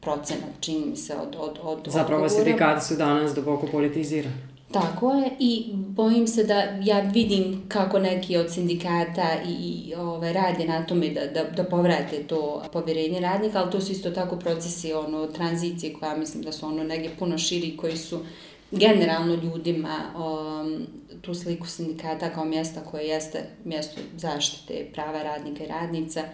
procenat, 0.00 0.60
čini 0.60 0.86
mi 0.86 0.96
se, 0.96 1.16
od, 1.16 1.36
od, 1.38 1.58
od 1.62 1.92
Zapravo 1.92 2.28
sindikati 2.28 2.86
su 2.86 2.96
danas 2.96 3.34
duboko 3.34 3.66
politizirani. 3.66 4.59
Tako 4.72 5.12
je 5.12 5.30
i 5.38 5.72
bojim 5.74 6.26
se 6.26 6.44
da 6.44 6.54
ja 6.82 7.00
vidim 7.00 7.62
kako 7.68 7.98
neki 7.98 8.36
od 8.36 8.52
sindikata 8.52 9.28
i, 9.48 9.52
i 9.52 9.94
ove, 9.94 10.32
rade 10.32 10.64
na 10.64 10.86
tome 10.86 11.08
da, 11.08 11.26
da, 11.26 11.44
da 11.44 11.64
povrate 11.64 12.22
to 12.26 12.62
povjerenje 12.72 13.20
radnika, 13.20 13.58
ali 13.58 13.70
to 13.70 13.80
su 13.80 13.92
isto 13.92 14.10
tako 14.10 14.36
procesi 14.36 14.92
ono, 14.92 15.26
tranzicije 15.26 15.92
koja 15.92 16.16
mislim 16.16 16.42
da 16.42 16.52
su 16.52 16.66
ono 16.66 16.84
negdje 16.84 17.10
puno 17.18 17.38
širi 17.38 17.76
koji 17.76 17.96
su 17.96 18.20
generalno 18.70 19.34
ljudima 19.34 19.98
um, 20.16 20.86
tu 21.20 21.34
sliku 21.34 21.66
sindikata 21.66 22.30
kao 22.30 22.44
mjesta 22.44 22.80
koje 22.80 23.08
jeste 23.08 23.44
mjesto 23.64 24.00
zaštite 24.16 24.86
prava 24.92 25.22
radnika 25.22 25.64
i 25.64 25.68
radnica 25.68 26.24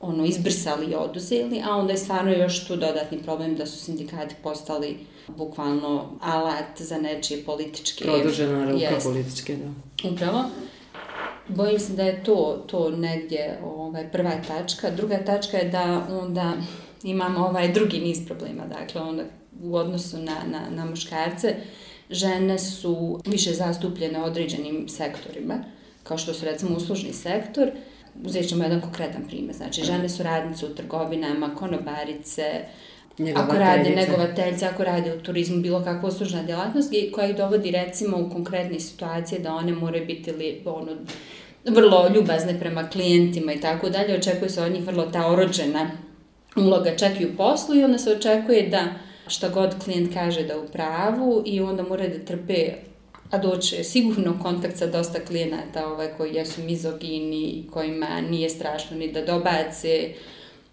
ono 0.00 0.24
izbrisali 0.24 0.86
i 0.86 0.94
oduzeli, 0.94 1.62
a 1.64 1.76
onda 1.76 1.92
je 1.92 1.98
stvarno 1.98 2.32
još 2.32 2.66
tu 2.66 2.76
dodatni 2.76 3.22
problem 3.22 3.56
da 3.56 3.66
su 3.66 3.84
sindikati 3.84 4.34
postali 4.42 4.96
bukvalno 5.36 6.10
alat 6.20 6.80
za 6.80 6.98
nečije 6.98 7.44
političke... 7.44 8.04
Produžena 8.04 8.70
ruka 8.70 8.84
jest. 8.84 9.06
političke, 9.06 9.56
da. 9.56 10.08
Upravo. 10.10 10.44
Bojim 11.48 11.78
se 11.78 11.92
da 11.92 12.02
je 12.02 12.24
to, 12.24 12.64
to 12.66 12.90
negdje 12.90 13.58
ovaj, 13.64 14.10
prva 14.12 14.32
tačka. 14.48 14.90
Druga 14.90 15.18
tačka 15.24 15.56
je 15.56 15.68
da 15.68 16.06
onda 16.22 16.54
imamo 17.02 17.46
ovaj 17.46 17.72
drugi 17.72 18.00
niz 18.00 18.26
problema, 18.26 18.62
dakle 18.66 19.00
onda 19.00 19.22
u 19.62 19.76
odnosu 19.76 20.16
na, 20.16 20.36
na, 20.46 20.60
na 20.70 20.84
muškarce, 20.84 21.54
žene 22.10 22.58
su 22.58 23.20
više 23.26 23.54
zastupljene 23.54 24.22
određenim 24.22 24.88
sektorima, 24.88 25.64
kao 26.02 26.18
što 26.18 26.34
su 26.34 26.44
recimo 26.44 26.76
uslužni 26.76 27.12
sektor. 27.12 27.70
Uzet 28.24 28.48
ćemo 28.48 28.64
jedan 28.64 28.80
konkretan 28.80 29.22
primjer, 29.28 29.56
znači 29.56 29.84
žene 29.84 30.08
su 30.08 30.22
radnice 30.22 30.66
u 30.66 30.74
trgovinama, 30.74 31.54
konobarice, 31.54 32.64
ako 33.34 33.56
rade 33.56 33.90
negovateljice, 33.90 34.66
ako 34.66 34.84
rade 34.84 35.14
u 35.14 35.20
turizmu, 35.20 35.60
bilo 35.60 35.84
kakva 35.84 36.08
uslužna 36.08 36.42
djelatnost 36.42 36.92
koja 37.12 37.28
ih 37.28 37.36
dovodi 37.36 37.70
recimo 37.70 38.16
u 38.18 38.30
konkretne 38.30 38.80
situacije 38.80 39.40
da 39.40 39.54
one 39.54 39.72
moraju 39.72 40.06
biti 40.06 40.32
li, 40.32 40.62
ono, 40.64 40.92
vrlo 41.64 42.08
ljubazne 42.14 42.60
prema 42.60 42.88
klijentima 42.88 43.52
i 43.52 43.60
tako 43.60 43.88
dalje, 43.90 44.14
očekuje 44.14 44.48
se 44.50 44.62
od 44.62 44.72
njih 44.72 44.86
vrlo 44.86 45.06
ta 45.06 45.32
orođena 45.32 45.90
uloga 46.56 46.96
čak 46.96 47.20
i 47.20 47.26
u 47.26 47.36
poslu 47.36 47.74
i 47.76 47.84
onda 47.84 47.98
se 47.98 48.12
očekuje 48.12 48.68
da 48.68 48.84
šta 49.26 49.48
god 49.48 49.84
klijent 49.84 50.14
kaže 50.14 50.42
da 50.42 50.58
u 50.58 50.68
pravu 50.68 51.42
i 51.46 51.60
onda 51.60 51.82
mora 51.82 52.08
da 52.08 52.24
trpe 52.24 52.68
a 53.30 53.38
doće 53.38 53.84
sigurno 53.84 54.38
kontakt 54.42 54.76
sa 54.76 54.86
dosta 54.86 55.20
klijenata 55.24 55.86
ovaj, 55.86 56.08
koji 56.16 56.34
jesu 56.34 56.62
mizogini 56.62 57.42
i 57.42 57.64
kojima 57.72 58.20
nije 58.30 58.50
strašno 58.50 58.96
ni 58.96 59.12
da 59.12 59.24
dobace 59.24 60.10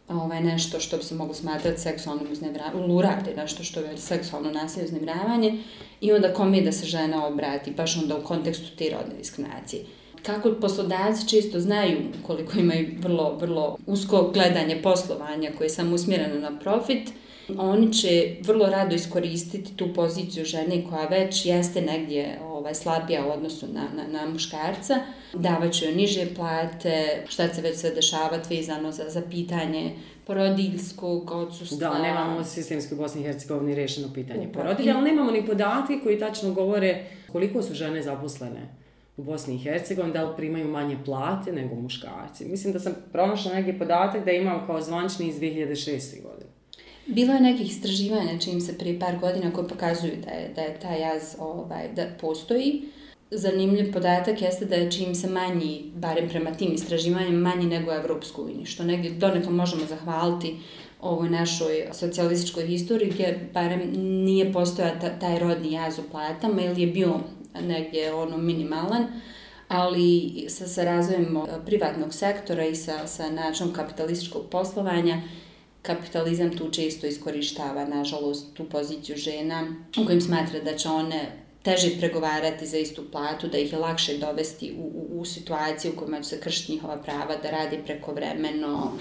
ovaj, 0.07 0.43
nešto 0.43 0.79
što 0.79 0.97
bi 0.97 1.03
se 1.03 1.15
moglo 1.15 1.33
smatrati 1.33 1.81
seksualnim 1.81 2.31
uznemiravanjem, 2.31 2.83
ili 2.83 2.93
uradi 2.93 3.35
nešto 3.35 3.63
što 3.63 3.79
je 3.79 3.97
seksualno 3.97 4.51
nasilje 4.51 4.85
uznemiravanje 4.85 5.63
i 6.01 6.11
onda 6.11 6.33
kome 6.33 6.61
da 6.61 6.71
se 6.71 6.85
žena 6.85 7.27
obrati, 7.27 7.71
baš 7.71 7.97
onda 7.97 8.17
u 8.17 8.23
kontekstu 8.23 8.77
te 8.77 8.89
rodne 8.89 9.15
diskriminacije. 9.17 9.83
Kako 10.23 10.51
poslodavci 10.61 11.27
čisto 11.27 11.59
znaju 11.59 11.97
koliko 12.27 12.59
imaju 12.59 12.87
vrlo, 12.99 13.35
vrlo 13.35 13.77
usko 13.85 14.31
gledanje 14.33 14.81
poslovanja 14.83 15.51
koje 15.57 15.65
je 15.65 15.69
samo 15.69 15.95
usmjereno 15.95 16.39
na 16.49 16.59
profit, 16.59 17.09
oni 17.57 17.93
će 17.93 18.35
vrlo 18.41 18.65
rado 18.65 18.95
iskoristiti 18.95 19.75
tu 19.75 19.93
poziciju 19.93 20.45
žene 20.45 20.83
koja 20.89 21.07
već 21.07 21.45
jeste 21.45 21.81
negdje 21.81 22.39
ovaj, 22.43 22.75
slabija 22.75 23.25
u 23.25 23.31
odnosu 23.31 23.67
na, 23.73 23.87
na, 23.95 24.19
na 24.19 24.29
muškarca, 24.29 24.95
davaću 25.33 25.85
joj 25.85 25.95
niže 25.95 26.27
plate, 26.35 27.23
šta 27.27 27.53
se 27.53 27.61
već 27.61 27.77
sve 27.77 27.89
dešavati 27.89 28.55
vezano 28.55 28.91
za, 28.91 29.09
za 29.09 29.21
pitanje 29.29 29.91
porodiljskog 30.25 31.31
odsustva. 31.31 31.77
Da, 31.77 31.99
nemamo 31.99 32.43
sistemski 32.43 32.93
u 32.93 32.97
Bosni 32.97 33.21
i 33.21 33.23
Hercegovini 33.23 33.75
rešeno 33.75 34.07
pitanje 34.13 34.49
porodilja, 34.53 34.97
ali 34.97 35.09
nemamo 35.11 35.31
ni 35.31 35.45
podatke 35.45 35.99
koji 36.03 36.19
tačno 36.19 36.53
govore 36.53 37.03
koliko 37.31 37.61
su 37.61 37.73
žene 37.73 38.01
zaposlene 38.01 38.75
u 39.17 39.23
Bosni 39.23 39.55
i 39.55 39.57
Hercegovini, 39.57 40.13
da 40.13 40.23
li 40.23 40.35
primaju 40.35 40.67
manje 40.67 40.97
plate 41.05 41.51
nego 41.51 41.75
muškarci. 41.75 42.45
Mislim 42.45 42.73
da 42.73 42.79
sam 42.79 42.95
pronašla 43.11 43.53
neki 43.53 43.79
podatak 43.79 44.25
da 44.25 44.31
imam 44.31 44.67
kao 44.67 44.81
zvančni 44.81 45.27
iz 45.27 45.39
2006. 45.39 46.21
godine. 46.23 46.56
Bilo 47.07 47.33
je 47.33 47.41
nekih 47.41 47.71
istraživanja, 47.71 48.39
čim 48.39 48.61
se 48.61 48.77
prije 48.77 48.99
par 48.99 49.19
godina, 49.19 49.53
koje 49.53 49.67
pokazuju 49.67 50.13
da 50.25 50.31
je, 50.31 50.51
da 50.55 50.61
je 50.61 50.79
taj 50.79 51.01
jaz 51.01 51.35
ovaj, 51.39 51.87
da 51.95 52.05
postoji. 52.21 52.81
Zanimljiv 53.31 53.93
podatak 53.93 54.41
jeste 54.41 54.65
da 54.65 54.75
je 54.75 54.91
čim 54.91 55.15
se 55.15 55.29
manji, 55.29 55.91
barem 55.95 56.29
prema 56.29 56.51
tim 56.51 56.73
istraživanjima, 56.73 57.49
manji 57.49 57.65
nego 57.65 57.91
u 57.91 57.93
Evropsku 57.93 58.43
uniji, 58.43 58.65
što 58.65 58.83
negdje 58.83 59.11
donekle 59.11 59.51
možemo 59.51 59.85
zahvaliti 59.85 60.55
ovoj 61.01 61.29
našoj 61.29 61.85
socijalističkoj 61.93 62.67
historiji 62.67 63.11
gdje 63.11 63.49
barem 63.53 63.91
nije 64.25 64.53
postojao 64.53 64.95
taj 65.19 65.39
rodni 65.39 65.71
jaz 65.71 65.99
u 65.99 66.09
platama 66.11 66.61
ili 66.61 66.81
je 66.81 66.87
bio 66.87 67.19
negdje 67.61 68.13
ono 68.13 68.37
minimalan, 68.37 69.07
ali 69.67 70.31
sa, 70.49 70.67
sa 70.67 70.83
razvojem 70.83 71.37
privatnog 71.65 72.13
sektora 72.13 72.65
i 72.65 72.75
sa, 72.75 73.07
sa 73.07 73.29
načinom 73.29 73.73
kapitalističkog 73.73 74.45
poslovanja, 74.51 75.21
kapitalizam 75.87 76.57
tu 76.57 76.69
često 76.71 77.07
iskorištava, 77.07 77.85
nažalost, 77.85 78.53
tu 78.53 78.69
poziciju 78.69 79.17
žena 79.17 79.67
u 80.01 80.05
kojim 80.05 80.21
smatra 80.21 80.59
da 80.59 80.77
će 80.77 80.89
one 80.89 81.47
teže 81.63 81.89
pregovarati 81.99 82.65
za 82.65 82.77
istu 82.77 83.03
platu, 83.11 83.47
da 83.47 83.57
ih 83.57 83.73
je 83.73 83.79
lakše 83.79 84.17
dovesti 84.17 84.75
u, 84.79 84.83
u, 84.83 85.19
u 85.19 85.25
situaciju 85.25 85.91
u 85.91 85.99
kojima 85.99 86.21
će 86.21 86.29
se 86.29 86.39
kršiti 86.39 86.71
njihova 86.71 86.97
prava, 86.97 87.35
da 87.43 87.51
radi 87.51 87.79
prekovremeno, 87.85 88.91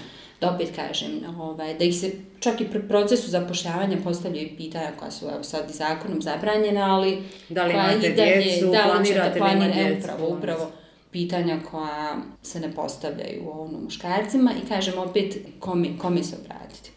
da 0.41 0.51
opet 0.51 0.75
kažem, 0.75 1.11
ovaj, 1.39 1.73
da 1.73 1.83
ih 1.83 1.95
se 1.95 2.11
čak 2.39 2.61
i 2.61 2.67
pri 2.67 2.87
procesu 2.87 3.29
zapošljavanja 3.29 3.97
postavljaju 4.03 4.49
pitanja 4.57 4.91
koja 4.99 5.11
su 5.11 5.25
evo, 5.25 5.43
sad 5.43 5.69
i 5.69 5.73
zakonom 5.73 6.21
zabranjena, 6.21 6.95
ali... 6.95 7.23
Da 7.49 7.65
li 7.65 7.73
imate 7.73 8.09
djecu, 8.09 8.71
da, 8.71 8.83
planirate 8.85 9.43
li 9.43 9.51
imati 9.53 9.73
djecu? 9.73 10.07
Upravo, 10.07 10.37
upravo 10.37 10.71
pitanja 11.11 11.59
koja 11.71 12.17
se 12.41 12.59
ne 12.59 12.71
postavljaju 12.71 13.51
ono, 13.51 13.79
muškarcima 13.79 14.51
i 14.63 14.67
kažem 14.67 14.99
opet 14.99 15.37
kome, 15.59 15.97
kome 15.97 16.23
se 16.23 16.35
obratiti. 16.41 16.91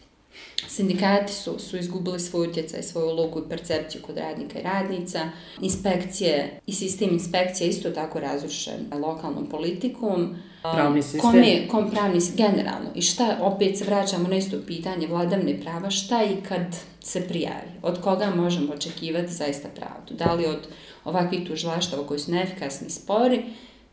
Sindikati 0.68 1.32
su, 1.32 1.58
su 1.58 1.76
izgubili 1.76 2.20
svoj 2.20 2.48
utjecaj, 2.48 2.82
svoju 2.82 3.06
ulogu 3.06 3.38
i 3.38 3.48
percepciju 3.48 4.02
kod 4.02 4.16
radnika 4.16 4.58
i 4.58 4.62
radnica. 4.62 5.20
Inspekcije 5.60 6.60
i 6.66 6.72
sistem 6.72 7.08
inspekcije 7.12 7.68
isto 7.68 7.90
tako 7.90 8.20
razrušen 8.20 8.76
lokalnom 9.00 9.46
politikom. 9.46 10.36
Pravni 10.62 11.02
sistem. 11.02 11.20
Kome, 11.20 11.68
kom 11.68 11.90
pravni 11.90 12.20
generalno. 12.36 12.90
I 12.94 13.02
šta, 13.02 13.38
opet 13.40 13.78
se 13.78 13.84
vraćamo 13.84 14.28
na 14.28 14.36
isto 14.36 14.56
pitanje 14.66 15.06
vladavne 15.06 15.60
prava, 15.60 15.90
šta 15.90 16.24
i 16.24 16.42
kad 16.48 16.76
se 17.00 17.28
prijavi? 17.28 17.70
Od 17.82 18.00
koga 18.00 18.32
možemo 18.36 18.72
očekivati 18.72 19.32
zaista 19.32 19.68
pravdu? 19.68 20.14
Da 20.24 20.34
li 20.34 20.46
od 20.46 20.68
ovakvih 21.04 21.48
tužilaštava 21.48 22.06
koji 22.06 22.20
su 22.20 22.32
neefikasni 22.32 22.90
spori 22.90 23.42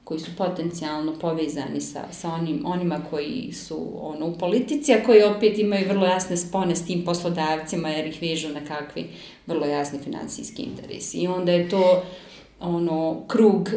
koji 0.07 0.19
su 0.19 0.31
potencijalno 0.37 1.13
povezani 1.19 1.81
sa, 1.81 2.03
sa 2.11 2.33
onim, 2.33 2.65
onima 2.65 2.99
koji 3.09 3.51
su 3.53 3.89
ono, 4.01 4.25
u 4.25 4.37
politici, 4.37 4.93
a 4.93 5.03
koji 5.05 5.23
opet 5.23 5.59
imaju 5.59 5.87
vrlo 5.89 6.05
jasne 6.05 6.37
spone 6.37 6.75
s 6.75 6.85
tim 6.85 7.05
poslodavcima 7.05 7.89
jer 7.89 8.07
ih 8.07 8.21
vežu 8.21 8.49
na 8.49 8.65
kakvi 8.65 9.09
vrlo 9.47 9.65
jasni 9.65 9.99
financijski 9.99 10.63
interesi. 10.63 11.17
I 11.17 11.27
onda 11.27 11.51
je 11.51 11.69
to 11.69 12.03
ono, 12.59 13.27
krug 13.27 13.69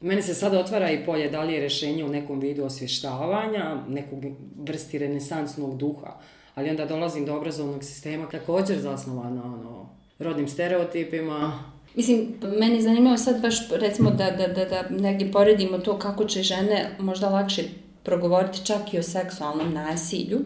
Meni 0.00 0.22
se 0.22 0.34
sada 0.34 0.58
otvara 0.58 0.90
i 0.90 1.04
polje 1.04 1.30
da 1.30 1.42
li 1.42 1.54
je 1.54 1.60
rešenje 1.60 2.04
u 2.04 2.08
nekom 2.08 2.40
vidu 2.40 2.64
osvještavanja, 2.64 3.82
nekog 3.88 4.24
vrsti 4.58 4.98
renesansnog 4.98 5.76
duha, 5.76 6.20
ali 6.54 6.70
onda 6.70 6.86
dolazim 6.86 7.26
do 7.26 7.36
obrazovnog 7.36 7.84
sistema 7.84 8.28
također 8.28 8.78
zasnova 8.78 9.30
na 9.30 9.44
ono, 9.44 9.88
rodnim 10.18 10.48
stereotipima, 10.48 11.72
Mislim, 11.96 12.34
meni 12.58 12.76
je 12.76 12.82
zanimljivo 12.82 13.16
sad 13.16 13.42
baš, 13.42 13.68
recimo, 13.70 14.10
da, 14.10 14.30
da, 14.30 14.48
da, 14.48 14.64
da 14.64 14.88
negdje 14.90 15.32
poredimo 15.32 15.78
to 15.78 15.98
kako 15.98 16.24
će 16.24 16.42
žene 16.42 16.90
možda 16.98 17.28
lakše 17.28 17.62
progovoriti 18.02 18.66
čak 18.66 18.94
i 18.94 18.98
o 18.98 19.02
seksualnom 19.02 19.74
nasilju, 19.74 20.38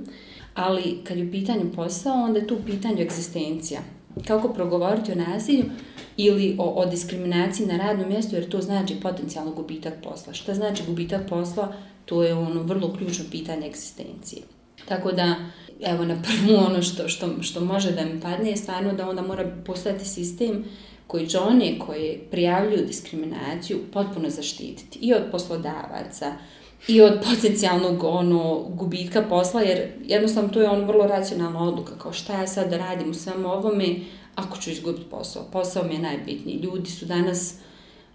ali 0.55 0.99
kad 1.05 1.19
je 1.19 1.29
u 1.29 1.31
pitanju 1.31 1.73
posao, 1.77 2.15
onda 2.15 2.39
je 2.39 2.47
tu 2.47 2.55
u 2.55 2.67
pitanju 2.67 3.03
egzistencija. 3.03 3.81
Kako 4.27 4.49
progovoriti 4.49 5.13
o 5.13 5.15
nasilju 5.15 5.65
ili 6.17 6.57
o, 6.59 6.65
o 6.65 6.87
diskriminaciji 6.87 7.67
na 7.67 7.77
radnom 7.77 8.09
mjestu, 8.09 8.37
jer 8.37 8.49
to 8.49 8.61
znači 8.61 9.01
potencijalno 9.03 9.53
gubitak 9.53 9.95
posla. 10.03 10.33
Šta 10.33 10.55
znači 10.55 10.83
gubitak 10.87 11.29
posla? 11.29 11.73
To 12.05 12.23
je 12.23 12.35
ono 12.35 12.63
vrlo 12.63 12.95
ključno 12.99 13.25
pitanje 13.31 13.67
egzistencije. 13.67 14.43
Tako 14.89 15.13
da, 15.13 15.35
evo, 15.83 16.05
na 16.05 16.23
prvu 16.23 16.57
ono 16.57 16.83
što, 16.83 17.09
što, 17.09 17.43
što 17.43 17.65
može 17.65 17.93
da 17.93 18.05
mi 18.05 18.21
padne 18.21 18.51
je 18.51 18.57
stvarno 18.57 18.93
da 18.93 19.09
onda 19.09 19.23
mora 19.23 19.57
postati 19.67 20.05
sistem 20.05 20.65
koji 21.11 21.27
će 21.27 21.39
one 21.39 21.79
koji 21.79 22.19
prijavljuju 22.31 22.87
diskriminaciju 22.87 23.79
potpuno 23.93 24.31
zaštititi 24.31 24.99
i 24.99 25.15
od 25.15 25.23
poslodavaca 25.31 26.33
i 26.89 27.03
od 27.03 27.21
potencijalnog 27.31 28.05
ono, 28.05 28.65
gubitka 28.69 29.23
posla, 29.23 29.61
jer 29.61 29.93
jednostavno 30.05 30.49
to 30.49 30.61
je 30.61 30.69
ono 30.69 30.87
vrlo 30.87 31.07
racionalna 31.07 31.69
odluka, 31.69 31.99
kao 31.99 32.13
šta 32.13 32.41
ja 32.41 32.47
sad 32.47 32.71
da 32.71 32.77
radim 32.77 33.11
u 33.11 33.15
svemu 33.15 33.49
ovome 33.49 33.87
ako 34.35 34.59
ću 34.59 34.71
izgubiti 34.71 35.11
posao. 35.11 35.45
Posao 35.53 35.85
mi 35.85 35.95
je 35.95 36.01
najbitniji. 36.01 36.61
Ljudi 36.63 36.91
su 36.91 37.07
danas 37.07 37.55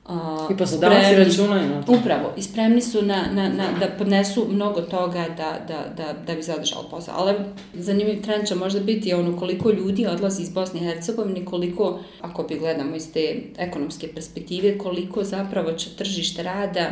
Uh, 0.10 0.52
I 0.52 0.58
poslodavci 0.58 1.16
računaju 1.16 1.70
na 1.70 1.84
to. 1.84 1.92
Upravo, 1.92 2.34
i 2.38 2.42
spremni 2.42 2.82
su 2.82 3.02
na, 3.02 3.26
na, 3.34 3.50
na, 3.50 3.68
da 3.80 3.88
podnesu 3.98 4.48
mnogo 4.50 4.82
toga 4.82 5.26
da, 5.38 5.60
da, 5.68 5.94
da, 5.98 6.14
da 6.28 6.36
bi 6.36 6.44
zadržali 6.44 6.86
posao. 6.92 7.16
Ali 7.18 7.34
zanimljiv 7.74 8.24
trend 8.24 8.48
će 8.48 8.56
možda 8.56 8.80
biti 8.80 9.14
ono 9.14 9.40
koliko 9.40 9.70
ljudi 9.70 10.08
odlazi 10.08 10.42
iz 10.42 10.50
Bosne 10.50 10.80
i 10.80 10.84
Hercegovine, 10.84 11.46
koliko, 11.46 12.00
ako 12.22 12.44
bi 12.44 12.60
gledamo 12.60 12.96
iz 12.96 13.14
te 13.14 13.42
ekonomske 13.58 14.08
perspektive, 14.08 14.78
koliko 14.78 15.24
zapravo 15.24 15.72
će 15.72 15.90
tržište 15.96 16.44
rada 16.44 16.92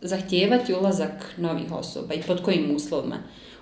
zahtijevati 0.00 0.74
ulazak 0.74 1.34
novih 1.36 1.72
osoba 1.72 2.14
i 2.14 2.22
pod 2.22 2.42
kojim 2.42 2.74
uslovima. 2.76 3.16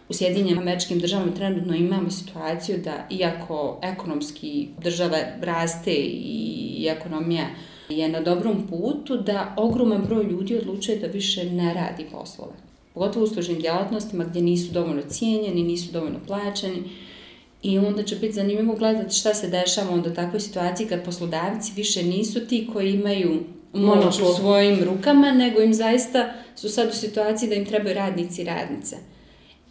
U 0.09 0.15
Sjedinjenim 0.15 0.59
američkim 0.59 0.99
državama 0.99 1.35
trenutno 1.35 1.75
imamo 1.75 2.11
situaciju 2.11 2.79
da 2.85 3.07
iako 3.11 3.81
ekonomski 3.83 4.69
država 4.79 5.19
raste 5.41 5.95
i 5.95 6.89
ekonomija 6.91 7.45
je 7.89 8.09
na 8.09 8.21
dobrom 8.21 8.67
putu 8.67 9.17
da 9.17 9.55
ogroman 9.57 10.03
broj 10.03 10.25
ljudi 10.25 10.57
odlučuje 10.57 10.99
da 10.99 11.07
više 11.07 11.51
ne 11.51 11.75
radi 11.75 12.07
poslove. 12.13 12.53
Pogotovo 12.95 13.25
u 13.25 13.29
služnim 13.29 13.59
djelatnostima 13.59 14.25
gdje 14.25 14.43
nisu 14.43 14.73
dovoljno 14.73 15.03
cijenjeni, 15.09 15.63
nisu 15.63 15.93
dovoljno 15.93 16.19
plaćeni. 16.27 16.83
I 17.63 17.79
onda 17.79 18.03
će 18.03 18.17
biti 18.17 18.33
zanimljivo 18.33 18.75
gledati 18.75 19.15
šta 19.15 19.35
se 19.35 19.49
dešava 19.49 19.91
onda 19.91 20.11
u 20.11 20.15
takvoj 20.15 20.41
situaciji 20.41 20.87
kad 20.87 21.05
poslodavci 21.05 21.73
više 21.77 22.03
nisu 22.03 22.47
ti 22.47 22.69
koji 22.73 22.93
imaju 22.93 23.41
moć 23.73 24.21
u 24.21 24.35
svojim 24.37 24.85
rukama, 24.85 25.31
nego 25.33 25.61
im 25.61 25.75
zaista 25.75 26.33
su 26.57 26.69
sad 26.69 26.89
u 26.89 26.93
situaciji 26.93 27.49
da 27.49 27.55
im 27.55 27.67
trebaju 27.67 27.95
radnici 27.95 28.43
i 28.43 28.45
radnice. 28.45 28.97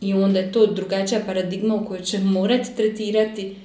I 0.01 0.13
onda 0.13 0.39
je 0.39 0.51
to 0.51 0.65
drugačija 0.65 1.21
paradigma 1.25 1.75
u 1.75 1.85
kojoj 1.85 2.03
će 2.03 2.19
morati 2.19 2.75
tretirati 2.75 3.55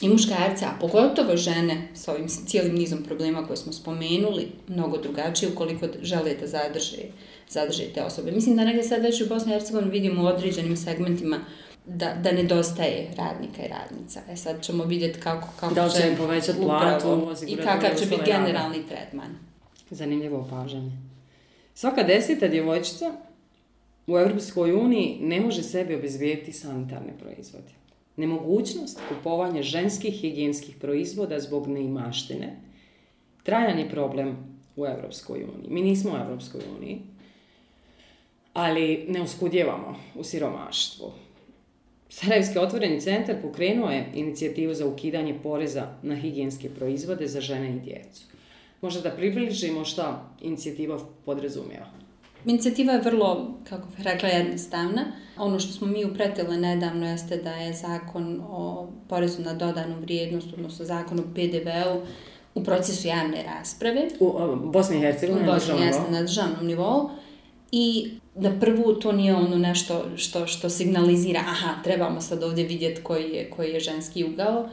i 0.00 0.08
muškarce, 0.08 0.64
a 0.64 0.78
pogotovo 0.80 1.36
žene 1.36 1.88
s 1.94 2.08
ovim 2.08 2.28
cijelim 2.28 2.74
nizom 2.74 3.02
problema 3.02 3.46
koje 3.46 3.56
smo 3.56 3.72
spomenuli, 3.72 4.48
mnogo 4.68 4.98
drugačije 4.98 5.52
ukoliko 5.52 5.86
žele 6.02 6.34
da 6.34 6.46
zadrže, 6.46 7.02
zadrže 7.48 7.84
te 7.94 8.02
osobe. 8.02 8.32
Mislim 8.32 8.56
da 8.56 8.64
negdje 8.64 8.82
sad 8.82 9.02
već 9.02 9.20
u 9.20 9.28
Bosni 9.28 9.52
i 9.52 9.54
Hercegovini 9.54 9.90
vidimo 9.90 10.22
u 10.22 10.26
određenim 10.26 10.76
segmentima 10.76 11.40
da, 11.86 12.14
da 12.14 12.32
nedostaje 12.32 13.10
radnika 13.16 13.62
i 13.62 13.68
radnica. 13.68 14.20
E 14.30 14.36
sad 14.36 14.62
ćemo 14.62 14.84
vidjeti 14.84 15.20
kako, 15.20 15.48
kako 15.60 15.74
da 15.74 15.88
će 15.88 16.14
povećati 16.18 16.58
platu, 16.62 17.34
i 17.46 17.56
kakav 17.56 17.90
će 17.98 18.06
biti 18.06 18.22
generalni 18.26 18.86
tretman. 18.88 19.38
Zanimljivo 19.90 20.38
opažanje. 20.38 20.92
Svaka 21.74 22.02
deseta 22.02 22.48
djevojčica 22.48 23.12
u 24.06 24.18
Europskoj 24.18 24.72
uniji 24.72 25.18
ne 25.20 25.40
može 25.40 25.62
sebi 25.62 25.94
obezvijeti 25.94 26.52
sanitarne 26.52 27.12
proizvode 27.18 27.79
nemogućnost 28.20 29.00
kupovanja 29.08 29.62
ženskih 29.62 30.14
higijenskih 30.14 30.76
proizvoda 30.76 31.40
zbog 31.40 31.68
neimaštine, 31.68 32.56
trajan 33.42 33.78
je 33.78 33.90
problem 33.90 34.36
u 34.76 34.86
Evropskoj 34.86 35.44
uniji. 35.44 35.70
Mi 35.70 35.82
nismo 35.82 36.12
u 36.12 36.16
Evropskoj 36.16 36.60
uniji, 36.78 37.00
ali 38.52 39.04
ne 39.08 39.22
uskudjevamo 39.22 39.96
u 40.14 40.24
siromaštvu. 40.24 41.12
Sarajevski 42.08 42.58
otvoreni 42.58 43.00
centar 43.00 43.36
pokrenuo 43.42 43.90
je 43.90 44.12
inicijativu 44.14 44.74
za 44.74 44.86
ukidanje 44.86 45.38
poreza 45.42 45.88
na 46.02 46.16
higijenske 46.16 46.70
proizvode 46.70 47.26
za 47.26 47.40
žene 47.40 47.76
i 47.76 47.80
djecu. 47.80 48.24
Možda 48.80 49.00
da 49.00 49.16
približimo 49.16 49.84
šta 49.84 50.34
inicijativa 50.40 50.98
podrazumijeva. 51.24 51.86
Inicijativa 52.44 52.92
je 52.92 53.00
vrlo, 53.00 53.54
kako 53.68 53.88
bih 53.88 54.06
rekla, 54.06 54.28
jednostavna. 54.28 55.04
Ono 55.38 55.60
što 55.60 55.72
smo 55.72 55.86
mi 55.86 56.04
upretile 56.04 56.56
nedavno 56.56 57.10
jeste 57.10 57.36
da 57.36 57.50
je 57.50 57.72
zakon 57.72 58.40
o 58.48 58.88
porezu 59.08 59.42
na 59.42 59.54
dodanu 59.54 60.00
vrijednost, 60.00 60.48
odnosno 60.52 60.84
zakon 60.84 61.18
o 61.18 61.22
PDV-u, 61.34 62.00
u 62.54 62.64
procesu 62.64 63.08
javne 63.08 63.42
rasprave. 63.42 64.08
U 64.20 64.56
Bosni 64.56 64.96
i 64.96 65.00
Hercegovini? 65.00 65.48
U 65.48 65.52
Bosni 65.52 65.74
i 66.08 66.12
na 66.12 66.22
državnom 66.22 66.66
nivou. 66.66 67.10
I 67.72 68.10
na 68.34 68.60
prvu 68.60 68.94
to 68.94 69.12
nije 69.12 69.34
ono 69.34 69.58
nešto 69.58 70.04
što, 70.16 70.46
što 70.46 70.70
signalizira, 70.70 71.40
aha, 71.40 71.82
trebamo 71.84 72.20
sad 72.20 72.42
ovdje 72.42 72.64
vidjeti 72.64 73.02
koji 73.02 73.30
je, 73.30 73.50
koji 73.50 73.70
je 73.70 73.80
ženski 73.80 74.24
ugao, 74.24 74.68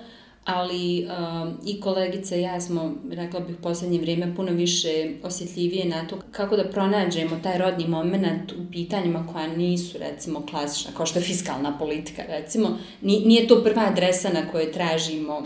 ali 0.47 1.07
um, 1.07 1.57
i 1.65 1.81
kolegice 1.81 2.39
i 2.39 2.41
ja 2.41 2.61
smo, 2.61 2.93
rekla 3.11 3.39
bih, 3.39 3.55
posljednje 3.63 3.99
vrijeme 3.99 4.35
puno 4.35 4.51
više 4.51 5.09
osjetljivije 5.23 5.85
na 5.85 6.07
to 6.07 6.17
kako 6.31 6.57
da 6.57 6.69
pronađemo 6.69 7.39
taj 7.43 7.57
rodni 7.57 7.87
moment 7.87 8.51
u 8.51 8.71
pitanjima 8.71 9.27
koja 9.33 9.47
nisu, 9.47 9.97
recimo, 9.97 10.45
klasična, 10.49 10.91
kao 10.97 11.05
što 11.05 11.19
je 11.19 11.23
fiskalna 11.23 11.77
politika, 11.77 12.23
recimo. 12.27 12.77
Nije 13.01 13.47
to 13.47 13.63
prva 13.63 13.81
adresa 13.81 14.29
na 14.29 14.51
kojoj 14.51 14.71
tražimo 14.71 15.43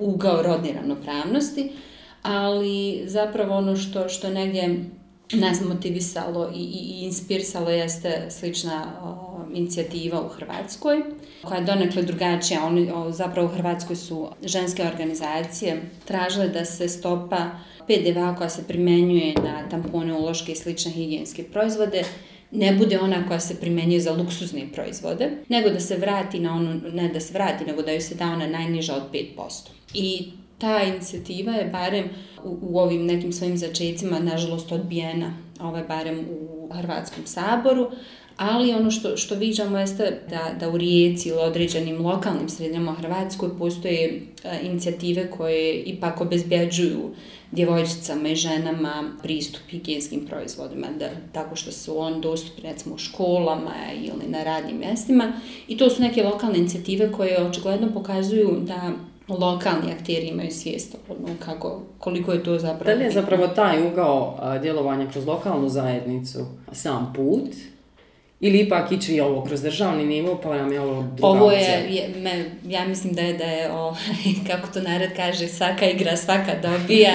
ugao 0.00 0.42
rodne 0.42 0.72
ravnopravnosti, 0.72 1.72
ali 2.22 3.02
zapravo 3.06 3.54
ono 3.54 3.76
što, 3.76 4.08
što 4.08 4.30
negdje 4.30 4.84
nas 5.32 5.60
motivisalo 5.60 6.50
i, 6.54 6.58
i, 6.58 7.00
i 7.00 7.04
inspirisalo 7.04 7.70
jeste 7.70 8.26
slična 8.30 8.92
o, 9.02 9.32
inicijativa 9.54 10.22
u 10.22 10.28
Hrvatskoj, 10.28 11.02
koja 11.42 11.58
je 11.58 11.64
donekle 11.64 12.02
drugačija. 12.02 12.64
Oni, 12.64 12.90
o, 12.90 13.12
zapravo 13.12 13.48
u 13.48 13.54
Hrvatskoj 13.54 13.96
su 13.96 14.28
ženske 14.44 14.84
organizacije 14.86 15.82
tražile 16.04 16.48
da 16.48 16.64
se 16.64 16.88
stopa 16.88 17.50
PDV-a 17.86 18.34
koja 18.36 18.48
se 18.48 18.68
primenjuje 18.68 19.34
na 19.34 19.68
tampone, 19.68 20.14
uloške 20.14 20.52
i 20.52 20.56
slične 20.56 20.90
higijenske 20.90 21.44
proizvode 21.44 22.04
ne 22.52 22.72
bude 22.72 22.98
ona 22.98 23.28
koja 23.28 23.40
se 23.40 23.60
primenjuje 23.60 24.00
za 24.00 24.12
luksuzne 24.12 24.66
proizvode, 24.72 25.30
nego 25.48 25.70
da 25.70 25.80
se 25.80 25.96
vrati 25.96 26.40
na 26.40 26.54
onu, 26.54 26.80
ne 26.92 27.08
da 27.08 27.20
se 27.20 27.32
vrati, 27.32 27.64
nego 27.64 27.82
da 27.82 27.92
ju 27.92 28.00
se 28.00 28.14
da 28.14 28.24
ona 28.24 28.46
najniža 28.46 28.94
od 28.94 29.02
5%. 29.12 29.68
I 29.94 30.32
ta 30.62 30.82
inicijativa 30.82 31.52
je 31.52 31.64
barem 31.64 32.04
u, 32.44 32.58
u 32.62 32.78
ovim 32.78 33.06
nekim 33.06 33.32
svojim 33.32 33.56
začecima, 33.58 34.18
nažalost, 34.18 34.72
odbijena, 34.72 35.32
ovaj, 35.60 35.82
barem 35.88 36.18
u 36.30 36.68
Hrvatskom 36.74 37.26
saboru, 37.26 37.90
ali 38.36 38.72
ono 38.72 38.90
što, 38.90 39.16
što 39.16 39.34
viđamo 39.34 39.78
jeste 39.78 40.20
da, 40.30 40.54
da 40.60 40.70
u 40.70 40.78
Rijeci 40.78 41.28
ili 41.28 41.38
određenim 41.38 42.06
lokalnim 42.06 42.48
sredinama 42.48 42.92
u 42.92 42.94
Hrvatskoj 42.94 43.58
postoje 43.58 44.22
a, 44.44 44.58
inicijative 44.60 45.30
koje 45.30 45.82
ipak 45.82 46.20
obezbjeđuju 46.20 47.10
djevojčicama 47.50 48.28
i 48.28 48.36
ženama 48.36 49.12
pristup 49.22 49.62
higijenskim 49.68 50.26
proizvodima, 50.26 50.86
da, 50.98 51.08
tako 51.32 51.56
što 51.56 51.72
su 51.72 51.98
on 51.98 52.20
dostupni 52.20 52.62
recimo 52.62 52.94
u 52.94 52.98
školama 52.98 53.74
ili 54.02 54.28
na 54.28 54.44
radnim 54.44 54.78
mjestima. 54.78 55.32
I 55.68 55.76
to 55.76 55.90
su 55.90 56.02
neke 56.02 56.22
lokalne 56.22 56.58
inicijative 56.58 57.12
koje 57.12 57.46
očigledno 57.46 57.92
pokazuju 57.94 58.60
da 58.60 58.92
lokalni 59.38 59.92
akteri 59.92 60.28
imaju 60.28 60.50
svijest 60.50 60.94
o 61.08 61.14
kako, 61.44 61.80
koliko 61.98 62.32
je 62.32 62.44
to 62.44 62.58
zapravo... 62.58 62.84
Da 62.84 62.98
li 62.98 63.04
je 63.04 63.10
zapravo 63.10 63.48
taj 63.48 63.86
ugao 63.86 64.38
djelovanja 64.62 65.10
kroz 65.10 65.26
lokalnu 65.26 65.68
zajednicu 65.68 66.46
sam 66.72 67.12
put 67.16 67.50
Ili 68.44 68.60
ipak 68.60 68.92
ići 68.92 69.20
ovo 69.20 69.44
kroz 69.44 69.62
državni 69.62 70.04
nivo, 70.04 70.40
pa 70.42 70.56
nam 70.56 70.72
je 70.72 70.80
ovo 70.80 71.02
druga 71.02 71.28
Ovo 71.28 71.50
je, 71.50 71.86
je 71.90 72.08
me, 72.22 72.44
ja 72.68 72.88
mislim 72.88 73.12
da 73.12 73.20
je, 73.20 73.32
da 73.32 73.44
je 73.44 73.72
o, 73.72 73.94
kako 74.48 74.68
to 74.72 74.80
narod 74.80 75.08
kaže, 75.16 75.48
svaka 75.48 75.86
igra, 75.86 76.16
svaka 76.16 76.52
dobija. 76.62 77.12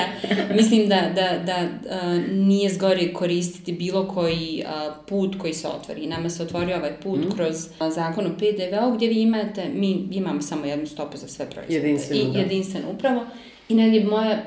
mislim 0.57 0.87
da, 0.89 1.01
da, 1.15 1.39
da 1.45 1.67
a, 1.89 2.19
nije 2.31 2.73
zgori 2.73 3.13
koristiti 3.13 3.71
bilo 3.71 4.07
koji 4.07 4.63
a, 4.67 4.95
put 5.07 5.37
koji 5.39 5.53
se 5.53 5.67
otvori. 5.67 6.07
Nama 6.07 6.29
se 6.29 6.43
otvorio 6.43 6.77
ovaj 6.77 6.99
put 7.03 7.19
mm. 7.19 7.31
kroz 7.35 7.55
a, 7.79 7.91
zakon 7.91 8.25
o 8.25 8.37
PDV-u 8.37 8.95
gdje 8.95 9.07
vi 9.07 9.21
imate, 9.21 9.65
mi 9.73 10.07
imamo 10.11 10.41
samo 10.41 10.65
jednu 10.65 10.87
stopu 10.87 11.17
za 11.17 11.27
sve 11.27 11.49
proizvode. 11.49 11.75
Jedinstveno, 11.75 12.21
I, 12.21 12.33
da. 12.33 12.39
Jedinstveno 12.39 12.87
upravo. 12.91 13.25
I 13.69 13.75
negdje 13.75 14.05
moja 14.05 14.43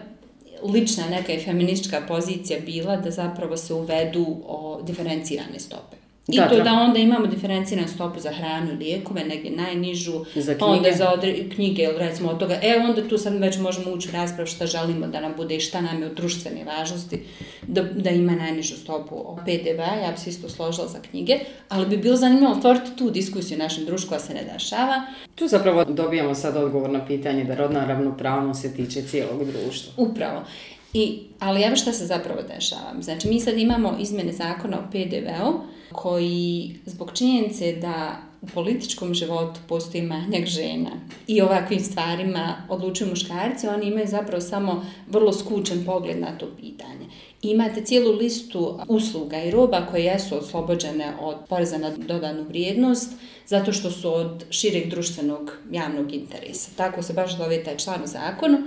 lična 0.62 1.05
neka 1.11 1.33
i 1.33 1.40
feministička 1.40 2.01
pozicija 2.09 2.61
bila 2.66 2.97
da 2.97 3.11
zapravo 3.11 3.57
se 3.57 3.75
uvedu 3.75 4.37
o 4.47 4.83
diferencirane 4.87 5.59
stope. 5.59 6.01
I 6.29 6.37
da, 6.37 6.49
to 6.49 6.57
da. 6.57 6.63
da 6.63 6.73
onda 6.73 6.99
imamo 6.99 7.27
diferenciranu 7.27 7.89
stopu 7.89 8.21
za 8.21 8.31
hranu 8.31 8.73
i 8.73 8.77
lijekove, 8.77 9.25
negdje 9.25 9.51
najnižu, 9.51 10.25
za 10.35 10.55
knjige. 10.55 10.65
onda 10.65 10.93
za 10.93 11.11
odre, 11.11 11.49
knjige, 11.55 11.83
ili 11.83 11.99
recimo 11.99 12.31
od 12.31 12.39
toga, 12.39 12.59
e 12.63 12.77
onda 12.89 13.09
tu 13.09 13.19
sad 13.19 13.39
već 13.39 13.59
možemo 13.59 13.91
ući 13.91 14.09
u 14.09 14.13
raspravu 14.13 14.47
šta 14.47 14.67
želimo 14.67 15.07
da 15.07 15.21
nam 15.21 15.33
bude 15.37 15.57
i 15.57 15.61
šta 15.61 15.81
nam 15.81 16.03
je 16.03 16.07
od 16.07 16.15
društvene 16.15 16.65
važnosti, 16.65 17.23
da, 17.67 17.83
da 17.83 18.11
ima 18.11 18.33
najnižu 18.33 18.77
stopu 18.77 19.37
PDV, 19.45 19.81
ja 19.81 20.13
bi 20.13 20.19
se 20.19 20.31
isto 20.31 20.49
složila 20.49 20.89
za 20.89 20.99
knjige, 21.11 21.39
ali 21.69 21.87
bi 21.87 21.97
bilo 21.97 22.17
zanimljivo 22.17 22.53
otvoriti 22.53 22.97
tu 22.97 23.11
diskusiju 23.11 23.59
našem 23.59 23.85
društvu 23.85 24.09
koja 24.09 24.21
se 24.21 24.35
ne 24.35 24.45
dešava. 24.53 25.03
Tu 25.35 25.49
zapravo 25.49 25.85
dobijamo 25.85 26.35
sad 26.35 26.57
odgovor 26.57 26.91
na 26.91 27.07
pitanje 27.07 27.45
da 27.45 27.55
rodna 27.55 27.85
ravnopravnost 27.87 28.63
se 28.63 28.75
tiče 28.75 29.03
cijelog 29.03 29.45
društva. 29.45 29.93
Upravo. 29.97 30.43
I, 30.92 31.18
ali 31.38 31.62
evo 31.62 31.76
šta 31.76 31.92
se 31.92 32.07
zapravo 32.07 32.40
dešava. 32.55 32.94
Znači, 33.00 33.29
mi 33.29 33.40
sad 33.40 33.59
imamo 33.59 33.96
izmjene 34.00 34.33
zakona 34.33 34.79
o 34.79 34.90
PDV-u, 34.90 35.61
koji 35.92 36.74
zbog 36.87 37.11
činjenice 37.14 37.72
da 37.72 38.16
u 38.42 38.46
političkom 38.46 39.14
životu 39.14 39.61
postoji 39.68 40.03
manjak 40.03 40.46
žena 40.46 40.90
i 41.26 41.40
ovakvim 41.40 41.81
stvarima 41.81 42.57
odlučuju 42.68 43.11
muškarci, 43.11 43.68
oni 43.68 43.87
imaju 43.87 44.07
zapravo 44.07 44.40
samo 44.40 44.87
vrlo 45.09 45.33
skučen 45.33 45.85
pogled 45.85 46.20
na 46.20 46.38
to 46.38 46.46
pitanje. 46.61 47.07
Imate 47.42 47.85
cijelu 47.85 48.12
listu 48.12 48.79
usluga 48.88 49.42
i 49.42 49.50
roba 49.50 49.87
koje 49.90 50.05
jesu 50.05 50.38
oslobođene 50.38 51.12
od 51.20 51.37
poreza 51.48 51.79
na 51.79 51.90
dodanu 51.90 52.44
vrijednost 52.48 53.12
zato 53.46 53.72
što 53.72 53.90
su 53.90 54.14
od 54.14 54.44
šireg 54.50 54.90
društvenog 54.90 55.53
javnog 55.70 56.12
interesa. 56.14 56.70
Tako 56.76 57.03
se 57.03 57.12
baš 57.12 57.37
zove 57.37 57.64
taj 57.64 57.76
član 57.76 58.03
u 58.05 58.07
zakonu 58.07 58.59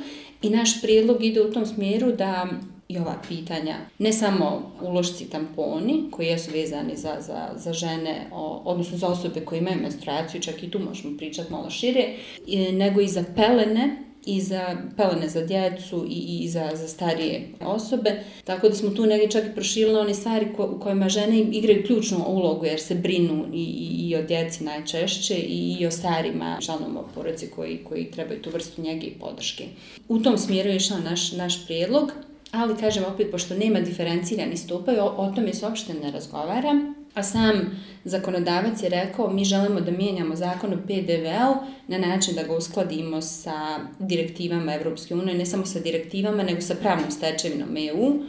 i 0.44 0.50
naš 0.50 0.82
prijedlog 0.82 1.24
ide 1.24 1.42
u 1.42 1.52
tom 1.52 1.66
smjeru 1.66 2.12
da 2.12 2.48
i 2.88 2.98
ova 2.98 3.16
pitanja. 3.28 3.76
Ne 4.00 4.14
samo 4.14 4.72
ulošci 4.82 5.30
tamponi 5.30 6.04
koji 6.12 6.28
jesu 6.28 6.52
vezani 6.52 6.98
za, 6.98 7.16
za, 7.20 7.50
za 7.56 7.74
žene, 7.74 8.28
o, 8.32 8.62
odnosno 8.66 8.98
za 8.98 9.08
osobe 9.08 9.46
koje 9.46 9.60
imaju 9.60 9.82
menstruaciju, 9.82 10.42
čak 10.42 10.64
i 10.64 10.72
tu 10.72 10.80
možemo 10.80 11.18
pričati 11.18 11.52
malo 11.52 11.70
šire, 11.70 12.16
e, 12.54 12.72
nego 12.72 13.02
i 13.02 13.08
za 13.08 13.24
pelene, 13.36 13.98
i 14.26 14.42
za 14.42 14.78
pelene 14.98 15.30
za 15.30 15.46
djecu 15.46 16.06
i, 16.10 16.40
i 16.44 16.50
za, 16.50 16.70
za 16.74 16.88
starije 16.88 17.48
osobe. 17.62 18.24
Tako 18.44 18.70
da 18.70 18.76
smo 18.76 18.90
tu 18.90 19.06
negdje 19.06 19.32
čak 19.32 19.44
i 19.46 19.54
proširili 19.54 20.00
one 20.00 20.14
stvari 20.14 20.48
ko, 20.58 20.66
u 20.76 20.80
kojima 20.80 21.10
žene 21.10 21.40
igraju 21.40 21.84
ključnu 21.86 22.26
ulogu 22.28 22.66
jer 22.66 22.80
se 22.80 22.96
brinu 22.96 23.46
i, 23.54 23.64
i, 23.64 24.10
i 24.10 24.16
o 24.16 24.22
djeci 24.22 24.64
najčešće 24.64 25.36
i, 25.36 25.78
i 25.80 25.88
o 25.88 25.92
starima 25.92 26.58
članovima 26.62 27.04
porodice 27.16 27.50
koji, 27.50 27.78
koji 27.78 28.12
trebaju 28.12 28.42
tu 28.42 28.50
vrstu 28.50 28.82
njege 28.82 29.08
i 29.08 29.20
podrške. 29.20 29.64
U 30.08 30.20
tom 30.20 30.38
smjeru 30.38 30.70
je 30.70 30.76
išao 30.76 30.98
naš, 31.00 31.32
naš 31.32 31.66
prijedlog 31.66 32.12
ali 32.54 32.78
kažem 32.78 33.04
opet, 33.14 33.32
pošto 33.32 33.56
nema 33.56 33.80
diferencirani 33.80 34.58
stupaj, 34.58 35.00
o, 35.00 35.06
o 35.06 35.32
tome 35.36 35.54
se 35.54 35.66
uopšte 35.66 35.94
ne 35.94 36.12
razgovara, 36.12 36.92
a 37.14 37.24
sam 37.24 37.82
zakonodavac 38.04 38.84
je 38.84 38.90
rekao 38.90 39.30
mi 39.30 39.46
želimo 39.46 39.82
da 39.82 39.92
mijenjamo 39.92 40.36
zakon 40.36 40.74
o 40.74 40.78
PDV-u 40.88 41.56
na 41.88 41.98
način 41.98 42.36
da 42.36 42.44
ga 42.44 42.56
uskladimo 42.56 43.22
sa 43.22 43.80
direktivama 44.00 44.76
Evropske 44.76 45.16
unije, 45.16 45.38
ne 45.38 45.46
samo 45.46 45.66
sa 45.66 45.80
direktivama, 45.80 46.44
nego 46.44 46.62
sa 46.62 46.76
pravnom 46.76 47.12
stečevinom 47.12 47.78
EU. 47.78 48.20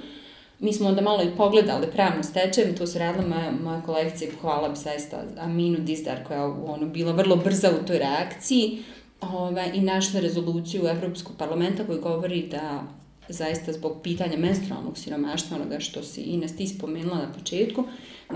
Mi 0.61 0.73
smo 0.73 0.89
onda 0.89 1.01
malo 1.01 1.23
i 1.23 1.37
pogledali 1.37 1.87
pravnu 1.93 2.23
stečevinu, 2.23 2.77
to 2.77 2.87
su 2.87 2.99
radila 2.99 3.27
moja, 3.27 3.53
moja 3.63 3.83
kolekcija 3.83 4.29
i 4.29 4.33
pohvala 4.33 4.69
bi 4.69 4.77
zaista 4.77 5.23
Aminu 5.39 5.79
Dizdar 5.79 6.25
koja 6.27 6.39
je 6.39 6.45
ono, 6.45 6.87
bila 6.87 7.13
vrlo 7.13 7.37
brza 7.37 7.71
u 7.71 7.87
toj 7.87 7.99
reakciji 7.99 8.83
ove, 9.21 9.71
i 9.75 9.81
našla 9.81 10.21
rezoluciju 10.21 10.87
Evropskog 10.87 11.37
parlamenta 11.37 11.85
koji 11.87 12.01
govori 12.01 12.49
da 12.51 12.83
zaista 13.29 13.73
zbog 13.73 13.93
pitanja 14.03 14.37
menstrualnog 14.37 14.99
siromaštva, 14.99 15.57
onoga 15.57 15.81
što 15.81 16.03
si 16.03 16.21
Ines 16.21 16.57
ti 16.57 16.67
spomenula 16.67 17.19
na 17.19 17.33
početku, 17.33 17.85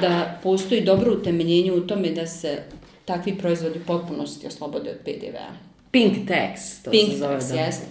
da 0.00 0.40
postoji 0.42 0.84
dobro 0.84 1.12
utemeljenje 1.12 1.72
u 1.72 1.86
tome 1.86 2.10
da 2.10 2.26
se 2.26 2.62
takvi 3.04 3.38
proizvodi 3.38 3.80
potpunosti 3.86 4.46
oslobode 4.46 4.90
od 4.90 4.96
PDV-a. 5.04 5.68
Pink 5.90 6.28
tax, 6.28 6.84
to 6.84 6.90
Pink 6.90 7.10
se 7.10 7.16
zove. 7.18 7.40
tax, 7.40 7.56
jest. 7.56 7.82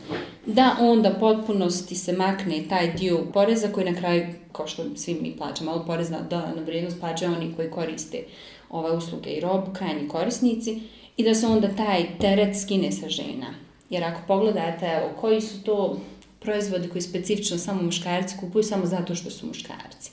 Da 0.46 0.76
onda 0.80 1.10
potpunosti 1.20 1.96
se 1.96 2.14
makne 2.14 2.64
taj 2.70 2.94
dio 2.94 3.26
poreza 3.34 3.68
koji 3.68 3.92
na 3.92 4.00
kraju, 4.00 4.28
kao 4.52 4.68
što 4.68 4.84
svi 4.96 5.14
mi 5.22 5.38
plaćamo, 5.38 5.72
ali 5.72 5.86
porez 5.86 6.10
na 6.10 6.22
dodanu 6.22 6.64
vrijednost 6.66 7.00
plaćaju 7.00 7.32
oni 7.32 7.54
koji 7.56 7.72
koriste 7.72 8.24
ove 8.70 8.92
usluge 8.92 9.30
i 9.30 9.40
robu, 9.40 9.74
krajnji 9.74 10.08
korisnici, 10.08 10.82
i 11.18 11.24
da 11.24 11.34
se 11.34 11.48
onda 11.48 11.68
taj 11.68 12.06
teret 12.20 12.62
skine 12.62 12.92
sa 12.92 13.10
žena. 13.10 13.54
Jer 13.90 14.04
ako 14.04 14.22
pogledate, 14.28 14.86
evo, 14.86 15.10
koji 15.22 15.42
su 15.42 15.64
to 15.64 16.00
proizvode 16.39 16.89
koji 16.89 17.02
specifično 17.02 17.58
samo 17.58 17.82
muškarci 17.82 18.36
kupuju 18.39 18.63
samo 18.63 18.86
zato 18.86 19.15
što 19.15 19.30
su 19.30 19.47
muškarci. 19.47 20.12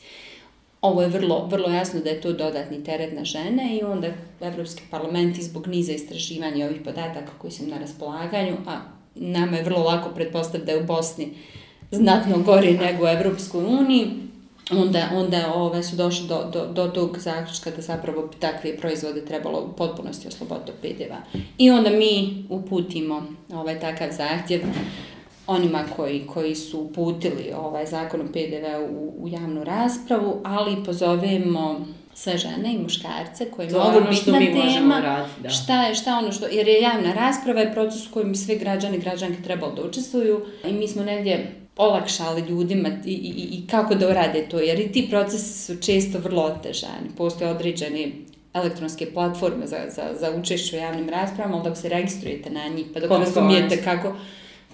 Ovo 0.80 1.02
je 1.02 1.08
vrlo, 1.08 1.46
vrlo 1.46 1.68
jasno 1.68 2.00
da 2.00 2.10
je 2.10 2.20
to 2.20 2.32
dodatni 2.32 2.84
teret 2.84 3.16
na 3.16 3.24
žene 3.24 3.76
i 3.76 3.82
onda 3.82 4.08
Evropski 4.40 4.82
parlament 4.90 5.40
zbog 5.40 5.66
niza 5.66 5.92
istraživanja 5.92 6.66
ovih 6.66 6.80
podataka 6.84 7.32
koji 7.38 7.50
su 7.50 7.66
na 7.66 7.78
raspolaganju, 7.78 8.56
a 8.66 8.80
nama 9.14 9.56
je 9.56 9.62
vrlo 9.62 9.82
lako 9.82 10.10
pretpostaviti 10.14 10.66
da 10.66 10.72
je 10.72 10.82
u 10.82 10.86
Bosni 10.86 11.28
znatno 11.90 12.38
gori 12.38 12.78
nego 12.78 13.04
u 13.04 13.08
Evropskoj 13.08 13.64
uniji, 13.64 14.10
onda, 14.70 15.08
onda 15.14 15.52
ove, 15.54 15.82
su 15.82 15.96
došli 15.96 16.28
do, 16.28 16.50
do, 16.52 16.66
do 16.66 16.88
tog 16.88 17.18
zaključka 17.18 17.70
da 17.70 17.82
zapravo 17.82 18.30
takve 18.40 18.76
proizvode 18.76 19.24
trebalo 19.24 19.60
u 19.60 19.76
potpunosti 19.76 20.28
osloboditi 20.28 20.70
od 20.70 20.76
PDV-a. 20.80 21.38
I 21.58 21.70
onda 21.70 21.90
mi 21.90 22.44
uputimo 22.50 23.26
ovaj 23.52 23.80
takav 23.80 24.08
zahtjev 24.12 24.60
onima 25.46 25.84
koji, 25.96 26.26
koji 26.26 26.54
su 26.54 26.80
uputili 26.80 27.52
ovaj 27.56 27.86
zakon 27.86 28.20
o 28.20 28.32
PDV 28.32 28.94
u, 28.96 29.14
u 29.24 29.28
javnu 29.28 29.64
raspravu, 29.64 30.40
ali 30.44 30.84
pozovemo 30.84 31.86
sve 32.14 32.38
žene 32.38 32.74
i 32.74 32.78
muškarce 32.78 33.50
koji 33.50 33.68
To 33.68 33.78
mogu 33.78 33.96
ono 33.96 34.10
biti 34.10 34.22
što 34.22 34.32
na 34.32 34.38
mi 34.38 34.46
tema. 34.46 34.64
možemo 34.64 35.00
raditi, 35.00 35.42
da. 35.42 35.48
Šta 35.50 35.82
je, 35.82 35.94
šta 35.94 36.18
ono 36.18 36.32
što, 36.32 36.46
jer 36.46 36.68
je 36.68 36.80
javna 36.80 37.12
rasprava 37.12 37.60
je 37.60 37.72
proces 37.72 38.06
u 38.06 38.12
kojem 38.12 38.34
sve 38.34 38.56
građani 38.56 38.96
i 38.96 39.00
građanke 39.00 39.42
trebalo 39.42 39.72
da 39.72 39.82
učestvuju 39.82 40.40
i 40.64 40.72
mi 40.72 40.88
smo 40.88 41.02
negdje 41.04 41.54
olakšali 41.76 42.40
ljudima 42.40 42.88
i, 43.04 43.12
i, 43.12 43.58
i 43.58 43.66
kako 43.66 43.94
da 43.94 44.08
urade 44.08 44.46
to, 44.50 44.58
jer 44.58 44.80
i 44.80 44.92
ti 44.92 45.06
procesi 45.10 45.58
su 45.64 45.80
često 45.82 46.18
vrlo 46.18 46.42
otežani. 46.42 47.08
Postoje 47.16 47.50
određene 47.50 48.12
elektronske 48.54 49.12
platforme 49.14 49.66
za, 49.66 49.76
za, 49.88 50.02
za 50.20 50.30
učešću 50.40 50.76
u 50.76 50.78
javnim 50.78 51.08
raspravama, 51.08 51.56
ali 51.56 51.64
dok 51.68 51.76
se 51.78 51.88
registrujete 51.88 52.50
na 52.50 52.68
njih, 52.68 52.86
pa 52.94 53.00
dok 53.00 53.10
razumijete 53.10 53.82
kako 53.82 54.16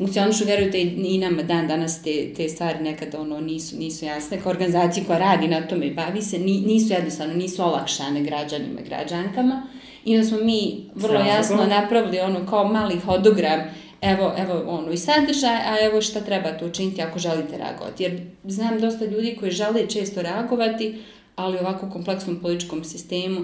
funkcionišu, 0.00 0.44
vjerujte 0.44 0.80
i 0.80 1.18
nama 1.18 1.42
dan 1.42 1.68
danas 1.68 2.02
te, 2.02 2.34
te 2.36 2.48
stvari 2.48 2.82
nekad 2.82 3.14
ono 3.14 3.40
nisu, 3.40 3.76
nisu 3.76 4.04
jasne. 4.04 4.40
Kao 4.42 4.50
organizacija 4.50 5.04
koja 5.06 5.18
radi 5.18 5.48
na 5.48 5.66
tome 5.66 5.86
i 5.86 5.94
bavi 5.94 6.22
se, 6.22 6.38
nisu 6.38 6.92
jednostavno, 6.92 7.34
nisu 7.34 7.62
olakšane 7.62 8.22
građanima 8.22 8.80
i 8.80 8.88
građankama. 8.88 9.62
I 10.04 10.16
onda 10.16 10.28
smo 10.28 10.38
mi 10.38 10.90
vrlo 10.94 11.20
jasno 11.20 11.66
napravili 11.66 12.20
ono 12.20 12.46
kao 12.46 12.68
mali 12.68 12.98
hodogram, 12.98 13.60
evo, 14.00 14.32
evo 14.38 14.64
ono 14.66 14.92
i 14.92 14.96
sadržaj, 14.96 15.56
a 15.56 15.76
evo 15.82 16.02
šta 16.02 16.20
treba 16.20 16.58
tu 16.58 16.66
učiniti 16.66 17.02
ako 17.02 17.18
želite 17.18 17.58
reagovati. 17.58 18.02
Jer 18.02 18.20
znam 18.44 18.80
dosta 18.80 19.04
ljudi 19.04 19.36
koji 19.40 19.50
žele 19.50 19.86
često 19.88 20.22
reagovati, 20.22 20.98
ali 21.36 21.56
u 21.56 21.60
ovako 21.60 21.90
kompleksnom 21.90 22.40
političkom 22.40 22.84
sistemu 22.84 23.40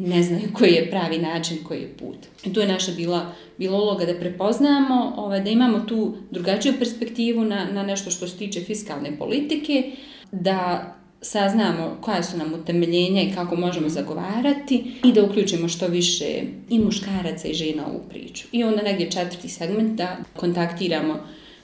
ne 0.00 0.22
znaju 0.22 0.48
koji 0.52 0.72
je 0.72 0.90
pravi 0.90 1.18
način, 1.18 1.58
koji 1.64 1.80
je 1.80 1.96
put. 1.96 2.16
I 2.44 2.52
tu 2.52 2.60
je 2.60 2.68
naša 2.68 2.92
bila, 2.92 3.32
bila 3.58 3.78
uloga 3.78 4.04
da 4.04 4.14
prepoznamo, 4.14 5.14
ovaj, 5.16 5.40
da 5.40 5.50
imamo 5.50 5.80
tu 5.80 6.14
drugačiju 6.30 6.74
perspektivu 6.78 7.44
na, 7.44 7.64
na 7.72 7.82
nešto 7.82 8.10
što 8.10 8.28
se 8.28 8.36
tiče 8.36 8.60
fiskalne 8.60 9.18
politike, 9.18 9.92
da 10.32 10.94
saznamo 11.22 11.96
koja 12.00 12.22
su 12.22 12.36
nam 12.36 12.54
utemeljenja 12.54 13.22
i 13.22 13.32
kako 13.34 13.56
možemo 13.56 13.88
zagovarati 13.88 14.92
i 15.04 15.12
da 15.12 15.24
uključimo 15.24 15.68
što 15.68 15.86
više 15.86 16.42
i 16.68 16.78
muškaraca 16.78 17.48
i 17.48 17.54
žena 17.54 17.86
u 17.86 18.08
priču. 18.08 18.46
I 18.52 18.64
onda 18.64 18.82
negdje 18.82 19.10
četvrti 19.10 19.48
segment 19.48 19.96
da 19.96 20.16
kontaktiramo 20.36 21.20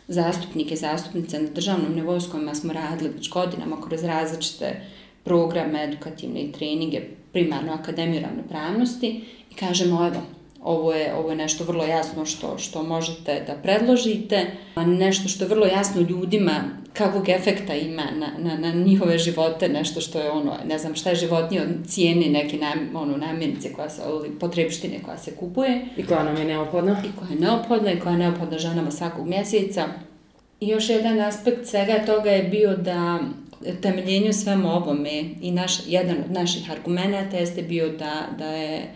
zastupnike, 0.09 0.77
zastupnice 0.77 1.43
na 1.43 1.49
državnom 1.51 1.95
nivou 1.95 2.21
s 2.21 2.31
kojima 2.31 2.55
smo 2.55 2.73
radili 2.73 3.11
već 3.11 3.31
godinama 3.31 3.81
kroz 3.89 4.05
različite 4.05 4.81
programe, 5.25 5.85
edukativne 5.85 6.41
i 6.41 6.53
treninge, 6.53 7.01
primarno 7.37 7.73
Akademiju 7.73 8.21
ravnopravnosti 8.21 9.25
i 9.51 9.55
kažemo 9.55 10.07
evo, 10.07 10.23
ovo 10.63 10.93
je, 10.93 11.15
ovo 11.15 11.31
je 11.31 11.37
nešto 11.37 11.65
vrlo 11.65 11.85
jasno 11.85 12.27
što, 12.27 12.59
što 12.59 12.83
možete 12.83 13.45
da 13.47 13.55
predložite, 13.63 14.47
nešto 14.87 15.29
što 15.29 15.45
je 15.45 15.49
vrlo 15.49 15.67
jasno 15.67 16.01
ljudima 16.01 16.53
kakvog 16.93 17.29
efekta 17.29 17.75
ima 17.75 18.03
na, 18.03 18.27
na, 18.39 18.59
na 18.59 18.71
njihove 18.71 19.19
živote, 19.19 19.69
nešto 19.69 20.01
što 20.01 20.21
je 20.21 20.31
ono, 20.31 20.55
ne 20.69 20.79
znam 20.79 20.95
šta 20.95 21.11
je 21.11 21.17
životnije 21.17 21.63
od 21.63 21.69
cijene 21.87 22.27
neke 22.27 22.57
nam, 22.57 23.03
ono, 23.03 23.17
namjenice 23.17 23.73
koja 23.73 23.89
se, 23.89 24.03
ili 24.09 24.39
potrebštine 24.39 25.03
koja 25.05 25.19
se 25.19 25.37
kupuje. 25.37 25.87
I 25.97 26.07
koja 26.07 26.25
nam 26.25 26.37
je 26.37 26.45
neophodna. 26.45 27.03
I 27.05 27.19
koja 27.19 27.31
je 27.31 27.41
neophodna 27.41 27.93
i 27.93 28.01
koja 28.01 28.13
je 28.13 28.19
neophodna 28.19 28.59
ženama 28.59 28.91
svakog 28.91 29.29
mjeseca. 29.29 29.87
I 30.61 30.69
još 30.69 30.89
jedan 30.89 31.21
aspekt 31.21 31.67
svega 31.67 31.99
toga 32.07 32.31
je 32.31 32.43
bio 32.43 32.77
da 32.77 33.21
temeljenju 33.83 34.33
svemu 34.33 34.69
ovome 34.69 35.25
i 35.41 35.51
naš, 35.51 35.73
jedan 35.87 36.17
od 36.25 36.31
naših 36.31 36.71
argumenta 36.71 37.37
jeste 37.37 37.63
bio 37.63 37.89
da, 37.89 38.27
da 38.39 38.47
je 38.47 38.95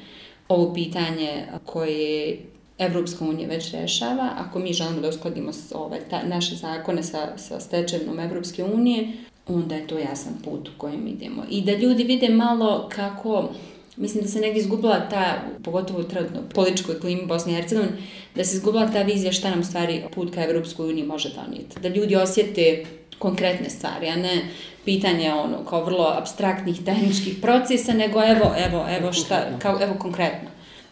ovo 0.49 0.75
pitanje 0.75 1.47
koje 1.65 2.39
Evropska 2.79 3.25
unija 3.25 3.49
već 3.49 3.73
rešava, 3.73 4.31
ako 4.37 4.59
mi 4.59 4.73
želimo 4.73 5.01
da 5.01 5.09
uskladimo 5.09 5.51
ove, 5.75 6.01
ta, 6.11 6.23
naše 6.23 6.55
zakone 6.55 7.03
sa, 7.03 7.39
sa 7.39 7.61
stečevnom 7.61 8.21
Evropske 8.21 8.65
unije, 8.65 9.13
onda 9.49 9.75
je 9.75 9.87
to 9.87 9.99
jasan 9.99 10.33
put 10.45 10.69
u 10.69 10.73
kojem 10.79 11.07
idemo. 11.07 11.45
I 11.51 11.63
da 11.63 11.73
ljudi 11.73 12.05
vide 12.05 12.29
malo 12.29 12.89
kako, 12.95 13.49
mislim 13.97 14.23
da 14.23 14.29
se 14.29 14.41
negdje 14.41 14.61
izgubila 14.61 15.09
ta, 15.11 15.43
pogotovo 15.65 16.01
u 16.01 16.05
trenutno 16.05 16.41
političkoj 16.55 17.01
klimi 17.01 17.27
Bosne 17.27 17.53
i 17.53 17.55
Hercegovine, 17.57 17.93
da 18.35 18.45
se 18.45 18.57
izgubila 18.57 18.93
ta 18.93 19.03
vizija 19.03 19.33
šta 19.33 19.51
nam 19.51 19.65
stvari 19.65 20.03
put 20.15 20.35
ka 20.35 20.45
Evropskoj 20.45 20.91
uniji 20.91 21.05
može 21.05 21.31
donijeti. 21.35 21.81
Da 21.81 21.89
ljudi 21.89 22.17
osjete 22.17 22.85
konkretne 23.21 23.71
stvari, 23.71 24.09
a 24.09 24.17
ne 24.17 24.43
pitanje 24.85 25.33
ono 25.33 25.65
kao 25.65 25.85
vrlo 25.85 26.15
abstraktnih 26.19 26.85
tehničkih 26.85 27.39
procesa, 27.43 27.93
nego 27.93 28.23
evo, 28.25 28.55
evo, 28.67 28.87
evo 28.99 29.13
šta, 29.13 29.59
kao 29.59 29.79
evo 29.83 29.95
konkretno. 29.99 30.49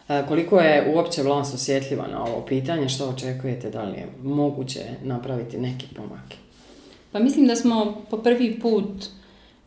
A, 0.07 0.27
koliko 0.27 0.59
je 0.59 0.93
uopće 0.95 1.23
vlast 1.23 1.53
osjetljiva 1.53 2.07
na 2.07 2.23
ovo 2.23 2.45
pitanje, 2.45 2.89
što 2.89 3.09
očekujete, 3.09 3.69
da 3.69 3.83
li 3.83 3.97
je 3.97 4.07
moguće 4.23 4.79
napraviti 5.03 5.57
neki 5.57 5.85
pomak? 5.95 6.33
Pa 7.11 7.19
mislim 7.19 7.47
da 7.47 7.55
smo 7.55 8.01
po 8.09 8.17
prvi 8.17 8.59
put 8.59 9.05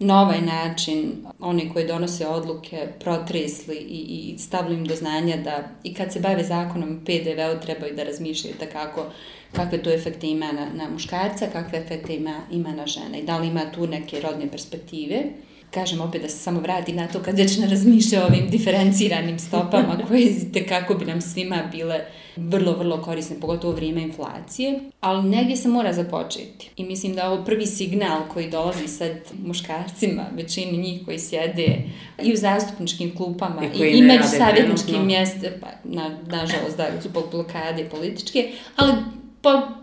na 0.03 0.21
ovaj 0.23 0.41
način 0.41 1.12
oni 1.41 1.71
koji 1.73 1.87
donose 1.87 2.27
odluke 2.27 2.88
protresli 3.01 3.77
i, 3.77 4.35
i 4.35 4.38
stavili 4.38 4.75
im 4.75 4.85
do 4.85 4.95
znanja 4.95 5.37
da 5.37 5.69
i 5.85 5.95
kad 5.95 6.12
se 6.12 6.21
bave 6.21 6.45
zakonom 6.45 7.01
PDV-u 7.05 7.61
trebaju 7.62 7.97
da 7.97 8.03
razmišljaju 8.03 8.55
kako 8.73 9.07
kakve 9.53 9.83
to 9.83 9.91
efekte 9.93 10.27
ima 10.27 10.53
na, 10.53 10.67
na 10.75 10.91
muškarca, 10.91 11.47
kakve 11.53 11.79
efekte 11.79 12.15
ima, 12.15 12.41
ima 12.51 12.73
na 12.73 12.87
žene 12.87 13.19
i 13.19 13.25
da 13.25 13.38
li 13.38 13.47
ima 13.47 13.71
tu 13.75 13.87
neke 13.87 14.21
rodne 14.21 14.51
perspektive. 14.51 15.23
Kažem 15.71 16.01
opet 16.01 16.23
da 16.23 16.29
se 16.29 16.38
samo 16.38 16.61
vrati 16.61 16.93
na 16.93 17.09
to 17.09 17.23
kad 17.23 17.38
već 17.38 17.59
ne 17.59 17.67
razmišlja 17.67 18.23
o 18.23 18.27
ovim 18.27 18.51
diferenciranim 18.51 19.38
stopama 19.38 19.99
koje 20.09 20.67
kako 20.69 20.95
bi 20.95 21.05
nam 21.05 21.21
svima 21.21 21.62
bile 21.73 22.05
vrlo, 22.37 22.73
vrlo 22.73 23.03
korisne, 23.03 23.37
pogotovo 23.40 23.73
u 23.73 23.77
vrijeme 23.77 24.03
inflacije. 24.03 24.81
Ali 25.01 25.29
negdje 25.29 25.57
se 25.57 25.68
mora 25.68 25.92
započeti. 25.92 26.71
I 26.77 26.85
mislim 26.85 27.14
da 27.14 27.31
ovo 27.31 27.45
prvi 27.45 27.66
signal 27.66 28.21
koji 28.33 28.51
dolazi 28.51 28.88
sad 28.88 29.12
muškarcima, 29.45 30.23
većini 30.37 30.79
njih 30.79 31.05
koji 31.05 31.18
sjede 31.18 31.77
i 32.23 32.33
u 32.33 32.37
zastupničkim 32.37 33.16
klupama 33.16 33.62
i, 33.75 33.79
i, 33.79 33.99
i 33.99 34.03
među 34.03 34.25
savjetničkim 34.38 35.07
mjestima, 35.07 35.53
pa 35.61 35.68
na, 35.85 36.18
nažalost 36.27 36.77
da 36.77 37.03
su 37.03 37.09
blokade 37.31 37.85
političke, 37.90 38.53
ali 38.77 38.92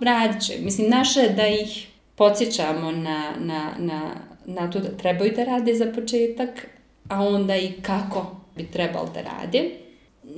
radit 0.01 0.41
će. 0.41 0.53
Mislim, 0.61 0.89
naše 0.89 1.19
je 1.19 1.29
da 1.29 1.47
ih 1.47 1.87
podsjećamo 2.15 2.91
na, 2.91 3.31
na, 3.39 3.71
na, 3.77 4.01
na 4.45 4.71
to 4.71 4.79
da 4.79 4.97
trebaju 4.97 5.33
da 5.35 5.43
rade 5.43 5.75
za 5.75 5.91
početak, 5.95 6.67
a 7.09 7.21
onda 7.21 7.55
i 7.55 7.71
kako 7.81 8.35
bi 8.55 8.63
trebalo 8.63 9.09
da 9.13 9.21
rade. 9.21 9.69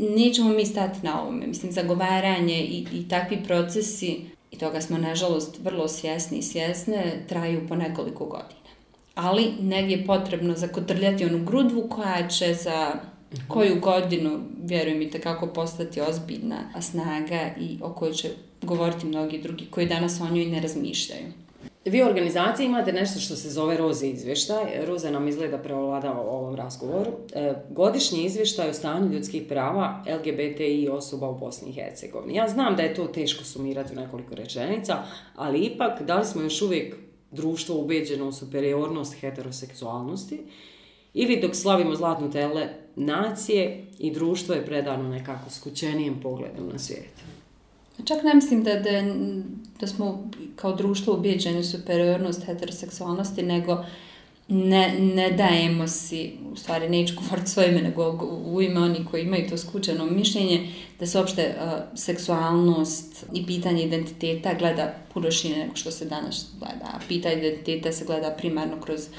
Nećemo 0.09 0.49
mi 0.49 0.65
stati 0.65 0.99
na 1.03 1.21
ovome. 1.21 1.47
Mislim, 1.47 1.71
zagovaranje 1.71 2.61
i, 2.61 2.85
i 2.93 3.09
takvi 3.09 3.43
procesi, 3.43 4.21
i 4.51 4.57
toga 4.57 4.81
smo, 4.81 4.97
nažalost, 4.97 5.59
vrlo 5.63 5.87
svjesni 5.87 6.37
i 6.37 6.43
svjesne, 6.43 7.25
traju 7.29 7.67
po 7.67 7.75
nekoliko 7.75 8.25
godina. 8.25 8.61
Ali 9.15 9.51
negdje 9.61 9.97
je 9.97 10.05
potrebno 10.05 10.55
zakotrljati 10.55 11.25
onu 11.25 11.45
grudvu 11.45 11.87
koja 11.89 12.27
će 12.27 12.53
za 12.53 12.93
koju 13.47 13.79
godinu, 13.79 14.39
vjerujem 14.63 15.01
i 15.01 15.09
kako 15.09 15.47
postati 15.47 16.01
ozbiljna 16.01 16.81
snaga 16.81 17.49
i 17.59 17.77
o 17.81 17.93
kojoj 17.93 18.13
će 18.13 18.29
govoriti 18.61 19.05
mnogi 19.05 19.41
drugi 19.41 19.65
koji 19.65 19.87
danas 19.87 20.21
o 20.21 20.33
njoj 20.33 20.45
ne 20.45 20.61
razmišljaju. 20.61 21.25
Vi 21.85 22.03
u 22.03 22.05
organizaciji 22.05 22.65
imate 22.65 22.93
nešto 22.93 23.19
što 23.19 23.35
se 23.35 23.49
zove 23.49 23.77
Roze 23.77 24.07
izvještaj. 24.07 24.85
Roze 24.85 25.11
nam 25.11 25.27
izgleda 25.27 25.57
preovladava 25.57 26.21
u 26.21 26.29
ovom 26.29 26.55
razgovoru. 26.55 27.11
E, 27.33 27.53
godišnji 27.69 28.23
izvještaj 28.23 28.69
o 28.69 28.73
stanju 28.73 29.13
ljudskih 29.13 29.43
prava 29.49 30.03
LGBTI 30.07 30.89
osoba 30.91 31.29
u 31.29 31.37
Bosni 31.37 31.69
i 31.69 31.73
Hercegovini. 31.73 32.35
Ja 32.35 32.47
znam 32.47 32.75
da 32.75 32.83
je 32.83 32.93
to 32.93 33.07
teško 33.07 33.43
sumirati 33.43 33.93
u 33.93 33.99
nekoliko 33.99 34.35
rečenica, 34.35 35.03
ali 35.35 35.59
ipak 35.59 36.01
da 36.01 36.19
li 36.19 36.25
smo 36.25 36.41
još 36.41 36.61
uvijek 36.61 36.95
društvo 37.31 37.77
ubeđeno 37.77 38.27
u 38.27 38.31
superiornost 38.31 39.13
heteroseksualnosti 39.21 40.39
ili 41.13 41.39
dok 41.41 41.55
slavimo 41.55 41.95
zlatnu 41.95 42.31
tele 42.31 42.67
nacije 42.95 43.85
i 43.99 44.11
društvo 44.11 44.55
je 44.55 44.65
predano 44.65 45.09
nekako 45.09 45.49
skućenijem 45.49 46.19
pogledom 46.21 46.69
na 46.71 46.79
svijet. 46.79 47.13
Čak 48.05 48.23
ne 48.23 48.33
mislim 48.33 48.63
da, 48.63 48.73
da, 48.73 49.03
da 49.79 49.87
smo 49.87 50.29
kao 50.55 50.75
društvo 50.75 51.13
ubijeđeni 51.13 51.59
u 51.59 51.63
superiornost 51.63 52.45
heteroseksualnosti, 52.45 53.43
nego 53.43 53.85
ne, 54.47 54.95
ne 54.99 55.31
dajemo 55.31 55.87
si, 55.87 56.33
u 56.53 56.55
stvari 56.55 56.89
neću 56.89 57.15
govoriti 57.15 57.49
svoje 57.49 57.69
ime, 57.69 57.81
nego 57.81 58.29
u 58.45 58.61
ime 58.61 58.79
oni 58.79 59.05
koji 59.11 59.23
imaju 59.23 59.49
to 59.49 59.57
skučeno 59.57 60.05
mišljenje, 60.05 60.73
da 60.99 61.05
se 61.05 61.17
uopšte 61.19 61.55
uh, 61.55 61.71
seksualnost 61.95 63.25
i 63.33 63.45
pitanje 63.45 63.83
identiteta 63.83 64.53
gleda 64.59 64.93
puno 65.13 65.31
šine 65.31 65.57
nego 65.57 65.75
što 65.75 65.91
se 65.91 66.05
danas 66.05 66.47
gleda. 66.59 66.99
Pitanje 67.07 67.35
identiteta 67.35 67.91
se 67.91 68.05
gleda 68.05 68.35
primarno 68.37 68.81
kroz 68.81 69.01
uh, 69.01 69.15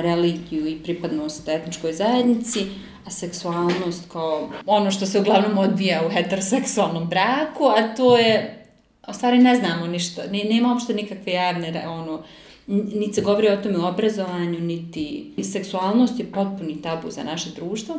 religiju 0.00 0.68
i 0.68 0.78
pripadnost 0.82 1.48
etničkoj 1.48 1.92
zajednici, 1.92 2.66
a 3.06 3.10
seksualnost 3.10 4.10
kao 4.12 4.50
ono 4.66 4.90
što 4.90 5.06
se 5.06 5.20
uglavnom 5.20 5.58
odvija 5.58 6.02
u 6.06 6.10
heteroseksualnom 6.10 7.08
braku, 7.08 7.64
a 7.64 7.94
to 7.94 8.16
je, 8.16 8.64
u 9.08 9.12
stvari 9.12 9.38
ne 9.38 9.56
znamo 9.56 9.86
ništa, 9.86 10.22
ne, 10.32 10.44
nema 10.44 10.72
uopšte 10.72 10.94
nikakve 10.94 11.32
javne, 11.32 11.88
ono, 11.88 12.22
niti 12.66 13.12
se 13.12 13.20
govori 13.20 13.48
o 13.48 13.56
tome 13.56 13.78
u 13.78 13.86
obrazovanju, 13.86 14.60
niti 14.60 15.32
seksualnost 15.42 16.20
je 16.20 16.32
potpuni 16.32 16.82
tabu 16.82 17.10
za 17.10 17.22
naše 17.24 17.50
društvo. 17.50 17.96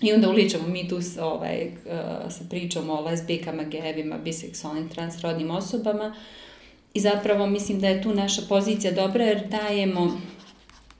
I 0.00 0.12
onda 0.12 0.30
uličamo 0.30 0.68
mi 0.68 0.88
tu 0.88 1.00
ovaj, 1.20 1.70
sa 2.28 2.44
pričom 2.50 2.90
o 2.90 3.00
lesbijkama, 3.00 3.62
gejevima, 3.62 4.18
biseksualnim, 4.18 4.88
transrodnim 4.88 5.50
osobama. 5.50 6.14
I 6.94 7.00
zapravo 7.00 7.46
mislim 7.46 7.80
da 7.80 7.88
je 7.88 8.02
tu 8.02 8.14
naša 8.14 8.42
pozicija 8.48 8.92
dobra 8.92 9.24
jer 9.24 9.48
dajemo 9.48 10.20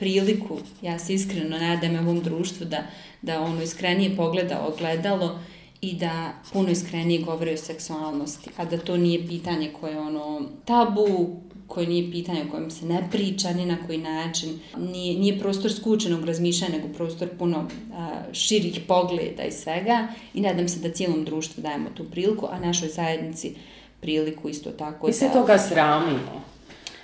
priliku, 0.05 0.59
ja 0.83 0.99
se 0.99 1.15
iskreno 1.15 1.59
nadam 1.59 1.97
ovom 1.99 2.21
društvu 2.21 2.67
da, 2.67 2.83
da 3.23 3.41
ono 3.41 3.63
iskrenije 3.63 4.17
pogleda 4.17 4.67
ogledalo 4.69 5.39
i 5.81 5.95
da 5.95 6.33
puno 6.53 6.71
iskrenije 6.71 7.23
govori 7.23 7.55
o 7.55 7.57
seksualnosti, 7.57 8.51
a 8.57 8.65
da 8.65 8.79
to 8.79 8.97
nije 8.97 9.27
pitanje 9.27 9.73
koje 9.81 10.01
ono 10.01 10.43
tabu, 10.65 11.37
koje 11.67 11.87
nije 11.87 12.11
pitanje 12.11 12.43
o 12.49 12.51
kojem 12.51 12.71
se 12.71 12.87
ne 12.87 13.09
priča, 13.11 13.53
ni 13.53 13.67
na 13.67 13.77
koji 13.87 13.99
način, 13.99 14.59
nije, 14.79 15.19
nije 15.19 15.39
prostor 15.39 15.73
skučenog 15.73 16.25
razmišljanja, 16.25 16.77
nego 16.77 16.89
prostor 16.95 17.29
puno 17.39 17.69
a, 17.95 18.09
širih 18.33 18.81
pogleda 18.89 19.43
i 19.45 19.53
svega 19.53 20.09
i 20.35 20.41
nadam 20.41 20.69
se 20.69 20.81
da 20.81 20.95
cijelom 20.95 21.25
društvu 21.25 21.63
dajemo 21.63 21.89
tu 21.95 22.05
priliku, 22.11 22.47
a 22.51 22.59
našoj 22.59 22.89
zajednici 22.89 23.55
priliku 24.01 24.49
isto 24.49 24.71
tako. 24.71 25.07
Mi 25.07 25.13
se 25.13 25.27
da- 25.27 25.33
toga 25.33 25.59
sramimo. 25.59 26.45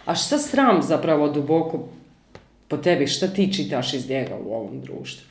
A 0.04 0.14
šta 0.14 0.38
sram 0.38 0.82
zapravo 0.82 1.28
duboko 1.28 1.88
po 2.70 2.76
tebi? 2.76 3.06
Šta 3.06 3.26
ti 3.26 3.52
čitaš 3.52 3.94
iz 3.94 4.08
njega 4.08 4.36
u 4.46 4.54
ovom 4.54 4.80
društvu? 4.80 5.26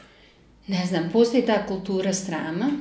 Ne 0.67 0.86
znam, 0.86 1.10
postoji 1.13 1.45
ta 1.45 1.65
kultura 1.67 2.13
srama. 2.13 2.71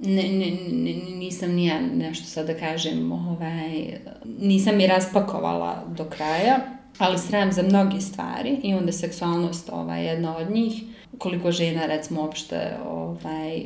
Ne, 0.00 0.22
ne, 0.22 0.50
ne, 0.72 0.92
nisam 1.16 1.52
ni 1.52 1.66
ja 1.66 1.80
nešto 1.80 2.24
sad 2.24 2.46
da 2.46 2.54
kažem, 2.54 3.12
ovaj, 3.12 3.98
nisam 4.38 4.80
je 4.80 4.86
raspakovala 4.86 5.84
do 5.96 6.04
kraja, 6.04 6.56
ali 6.98 7.18
sram 7.18 7.52
za 7.52 7.62
mnoge 7.62 8.00
stvari 8.00 8.56
i 8.62 8.74
onda 8.74 8.92
seksualnost 8.92 9.70
ovaj, 9.72 10.06
jedna 10.06 10.36
od 10.36 10.50
njih. 10.50 10.82
Koliko 11.18 11.52
žena, 11.52 11.86
recimo, 11.86 12.22
uopšte 12.22 12.76
ovaj, 12.86 13.62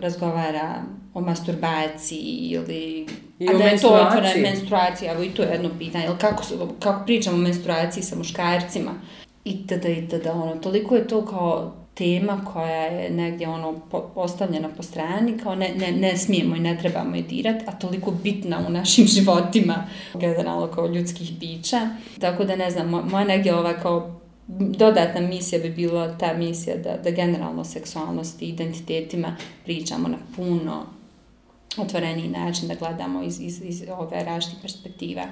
razgovara 0.00 0.82
o 1.14 1.20
masturbaciji 1.20 2.48
ili... 2.50 3.06
I 3.38 3.48
a 3.48 3.54
o 3.54 3.58
da 3.58 3.64
je 3.64 3.78
to 3.78 3.96
menstruaciji. 3.96 4.42
menstruacija, 4.42 5.12
evo 5.12 5.22
i 5.22 5.30
to 5.30 5.42
je 5.42 5.48
jedno 5.52 5.70
pitanje, 5.78 6.04
ili 6.04 6.18
kako, 6.18 6.42
kako 6.78 7.04
pričamo 7.04 7.36
o 7.36 7.40
menstruaciji 7.40 8.02
sa 8.02 8.16
muškarcima 8.16 9.00
itd. 9.44 9.84
itd. 9.84 10.26
ono, 10.26 10.56
toliko 10.56 10.96
je 10.96 11.08
to 11.08 11.26
kao 11.26 11.72
tema 11.94 12.44
koja 12.52 12.82
je 12.82 13.10
negdje 13.10 13.48
ono 13.48 13.80
postavljena 14.14 14.68
po 14.76 14.82
strani, 14.82 15.38
kao 15.38 15.54
ne, 15.54 15.74
ne, 15.76 15.92
ne 15.92 16.16
smijemo 16.16 16.56
i 16.56 16.60
ne 16.60 16.78
trebamo 16.78 17.16
je 17.16 17.22
dirat, 17.22 17.62
a 17.66 17.72
toliko 17.72 18.10
bitna 18.10 18.64
u 18.68 18.70
našim 18.70 19.06
životima, 19.16 19.86
generalno 20.14 20.66
kao 20.66 20.86
ljudskih 20.86 21.38
bića. 21.38 21.88
Tako 22.20 22.44
da 22.44 22.56
ne 22.56 22.70
znam, 22.70 22.88
moja 22.88 23.24
negdje 23.24 23.54
ova 23.54 23.72
kao 23.72 24.20
dodatna 24.48 25.20
misija 25.20 25.62
bi 25.62 25.70
bila 25.70 26.18
ta 26.18 26.34
misija 26.34 26.76
da, 26.76 26.96
da 26.96 27.10
generalno 27.10 27.60
o 27.60 27.64
seksualnosti 27.64 28.44
i 28.44 28.48
identitetima 28.48 29.36
pričamo 29.64 30.08
na 30.08 30.16
puno 30.36 30.86
otvoreniji 31.76 32.28
način, 32.28 32.68
da 32.68 32.74
gledamo 32.74 33.22
iz, 33.22 33.40
iz, 33.40 33.62
iz 33.64 33.82
ove 33.98 34.24
različitih 34.24 34.62
perspektiva. 34.62 35.22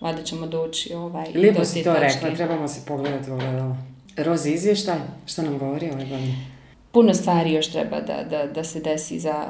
Valjda 0.00 0.22
ćemo 0.22 0.46
doći 0.46 0.94
ovaj, 0.94 1.26
i 1.34 1.38
Lijepo 1.38 1.58
do 1.58 1.64
si 1.64 1.84
to 1.84 1.94
rekla, 1.94 2.34
trebamo 2.36 2.68
se 2.68 2.80
pogledati 2.86 3.30
u 3.30 3.34
ogledalo. 3.34 3.76
Rozi, 4.16 4.50
izvještaj, 4.50 4.98
što 5.26 5.42
nam 5.42 5.58
govori 5.58 5.90
ove 5.90 6.04
godine? 6.04 6.56
puno 6.96 7.14
stvari 7.14 7.52
još 7.52 7.68
treba 7.72 8.00
da, 8.00 8.24
da, 8.30 8.46
da 8.46 8.64
se 8.64 8.80
desi 8.80 9.18
za 9.20 9.44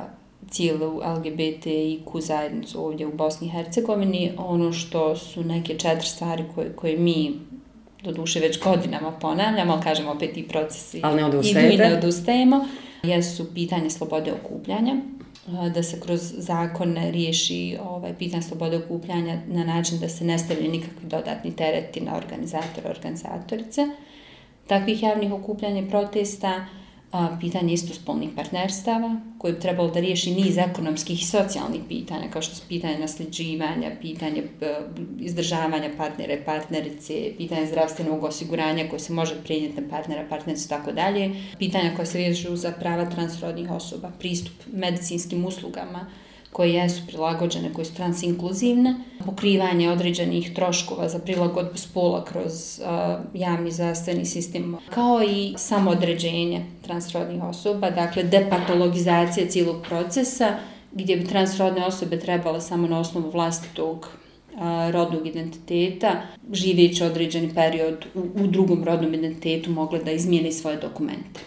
cijelu 0.50 1.00
LGBTIQ 1.00 2.20
zajednicu 2.20 2.84
ovdje 2.84 3.06
u 3.06 3.12
Bosni 3.12 3.46
i 3.46 3.50
Hercegovini. 3.50 4.32
Ono 4.38 4.72
što 4.72 5.16
su 5.16 5.44
neke 5.44 5.78
četiri 5.78 6.06
stvari 6.06 6.44
koje, 6.54 6.72
koje 6.76 6.98
mi 6.98 7.32
do 8.02 8.12
duše 8.12 8.40
već 8.40 8.60
godinama 8.60 9.12
ponavljamo, 9.12 9.72
ali 9.72 9.82
kažemo 9.82 10.10
opet 10.10 10.36
i 10.36 10.48
procesi 10.48 11.00
Ali 11.02 11.22
ne 11.22 11.28
idu 11.28 11.40
i 11.44 11.76
ne 11.76 11.96
odustajemo, 11.98 12.66
jesu 13.02 13.54
pitanje 13.54 13.90
slobode 13.90 14.32
okupljanja, 14.32 14.96
da 15.74 15.82
se 15.82 16.00
kroz 16.00 16.20
zakon 16.36 16.96
riješi 17.10 17.78
ovaj, 17.82 18.14
pitanje 18.18 18.42
slobode 18.42 18.76
okupljanja 18.76 19.38
na 19.46 19.64
način 19.64 19.98
da 19.98 20.08
se 20.08 20.24
ne 20.24 20.38
stavljaju 20.38 20.70
nikakvi 20.70 21.08
dodatni 21.08 21.56
tereti 21.56 22.00
na 22.00 22.16
organizatore, 22.16 22.90
organizatorice. 22.90 23.86
Takvih 24.66 25.02
javnih 25.02 25.32
okupljanja 25.32 25.82
protesta 25.82 25.88
protesta, 25.90 26.66
a, 27.16 27.36
pitanje 27.40 27.72
istospolnih 27.72 28.30
partnerstava, 28.36 29.16
koje 29.38 29.52
bi 29.52 29.60
trebalo 29.60 29.90
da 29.90 30.00
riješi 30.00 30.30
niz 30.30 30.58
ekonomskih 30.58 31.22
i 31.22 31.24
socijalnih 31.24 31.80
pitanja, 31.88 32.30
kao 32.30 32.42
što 32.42 32.54
su 32.54 32.62
pitanje 32.68 32.98
nasljeđivanja, 32.98 33.90
pitanje 34.00 34.42
e, 34.60 34.74
izdržavanja 35.20 35.90
partnera 35.96 36.34
i 36.34 36.44
partnerice, 36.44 37.32
pitanje 37.38 37.66
zdravstvenog 37.66 38.24
osiguranja 38.24 38.88
koje 38.88 39.00
se 39.00 39.12
može 39.12 39.34
prenijeti 39.44 39.80
na 39.80 39.88
partnera, 39.88 40.26
partnericu 40.28 40.66
i 40.66 40.68
tako 40.68 40.92
dalje, 40.92 41.30
pitanja 41.58 41.92
koja 41.96 42.06
se 42.06 42.18
riješu 42.18 42.56
za 42.56 42.72
prava 42.72 43.10
transrodnih 43.10 43.70
osoba, 43.70 44.10
pristup 44.18 44.54
medicinskim 44.72 45.44
uslugama, 45.44 46.06
koje 46.52 46.74
jesu 46.74 47.02
prilagođene, 47.06 47.72
koje 47.72 47.84
su 47.84 47.94
transinkluzivne, 47.94 48.94
pokrivanje 49.26 49.90
određenih 49.90 50.54
troškova 50.54 51.08
za 51.08 51.18
prilagodbu 51.18 51.78
spola 51.78 52.24
kroz 52.24 52.80
uh, 52.80 52.86
javni 53.34 53.70
zdravstveni 53.70 54.24
sistem, 54.24 54.76
kao 54.90 55.22
i 55.22 55.54
samodređenje 55.56 56.64
transrodnih 56.82 57.42
osoba, 57.42 57.90
dakle 57.90 58.22
depatologizacija 58.22 59.48
cijelog 59.48 59.76
procesa, 59.88 60.56
gdje 60.92 61.16
bi 61.16 61.26
transrodne 61.26 61.84
osobe 61.84 62.18
trebale 62.18 62.60
samo 62.60 62.88
na 62.88 63.00
osnovu 63.00 63.30
vlastitog 63.30 64.08
rodnog 64.90 65.26
identiteta, 65.26 66.22
živeći 66.52 67.04
određeni 67.04 67.54
period 67.54 68.06
u, 68.14 68.20
u 68.20 68.46
drugom 68.46 68.84
rodnom 68.84 69.14
identitetu, 69.14 69.70
mogle 69.70 69.98
da 69.98 70.10
izmijeni 70.10 70.52
svoje 70.52 70.76
dokumente 70.76 71.40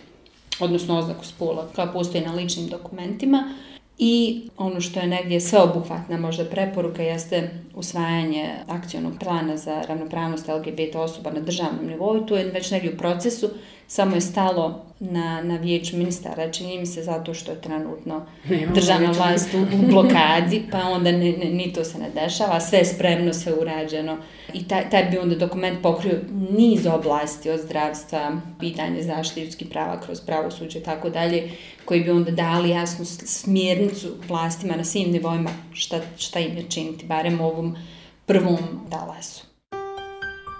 odnosno 0.60 0.98
oznaku 0.98 1.26
spola 1.26 1.68
koja 1.76 1.88
postoji 1.88 2.24
na 2.24 2.34
ličnim 2.34 2.68
dokumentima. 2.68 3.54
I 4.02 4.42
ono 4.58 4.82
što 4.82 5.00
je 5.00 5.08
negdje 5.08 5.42
sveobuhvatna 5.42 6.18
možda 6.18 6.46
preporuka 6.46 7.04
jeste 7.04 7.50
usvajanje 7.76 8.50
akcionog 8.68 9.14
plana 9.20 9.58
za 9.58 9.82
ravnopravnost 9.88 10.48
LGBT 10.48 10.96
osoba 10.96 11.32
na 11.32 11.40
državnom 11.40 11.88
nivou. 11.88 12.18
I 12.18 12.26
to 12.26 12.38
je 12.38 12.52
već 12.52 12.72
negdje 12.72 12.94
u 12.94 12.98
procesu, 12.98 13.50
samo 13.90 14.16
je 14.16 14.22
stalo 14.22 14.86
na, 15.00 15.42
na 15.42 15.56
vijeću 15.56 15.98
ministara, 15.98 16.52
čini 16.52 16.80
mi 16.80 16.86
se 16.86 17.04
zato 17.04 17.34
što 17.34 17.52
je 17.52 17.62
trenutno 17.62 18.26
Nemamo 18.50 18.74
državna 18.74 19.12
vlast 19.12 19.54
u, 19.54 19.58
u 19.58 19.88
blokadi, 19.92 20.64
pa 20.72 20.78
onda 20.78 21.12
ni, 21.12 21.32
ni, 21.32 21.54
ni 21.54 21.74
to 21.74 21.84
se 21.84 21.98
ne 21.98 22.10
dešava, 22.10 22.60
sve 22.60 22.80
je 22.80 22.86
spremno, 22.86 23.34
sve 23.34 23.54
urađeno. 23.54 24.18
I 24.54 24.68
taj, 24.68 24.90
taj 24.90 25.04
bi 25.04 25.18
onda 25.18 25.36
dokument 25.36 25.82
pokrio 25.82 26.20
niz 26.58 26.88
oblasti 26.88 27.50
od 27.50 27.60
zdravstva, 27.60 28.32
pitanje 28.60 29.04
zaštite 29.04 29.42
ljudskih 29.42 29.68
prava 29.68 30.02
kroz 30.02 30.22
pravosuđe 30.22 30.80
i 30.80 30.84
tako 30.84 31.10
dalje, 31.10 31.52
koji 31.86 32.02
bi 32.02 32.12
onda 32.12 32.32
dali 32.32 32.70
jasnu 32.70 33.06
smjernicu 33.06 34.08
vlastima 34.28 34.76
na 34.76 34.84
svim 34.84 35.12
nivoima 35.12 35.50
šta, 35.74 36.00
šta 36.18 36.40
im 36.40 36.58
je 36.58 36.64
činiti, 36.70 37.06
barem 37.06 37.42
u 37.42 37.46
ovom 37.46 37.78
prvom 38.26 38.60
talasu. 38.90 39.46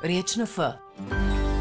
Riječ 0.04 0.36
na 0.36 0.44
F. 0.44 0.60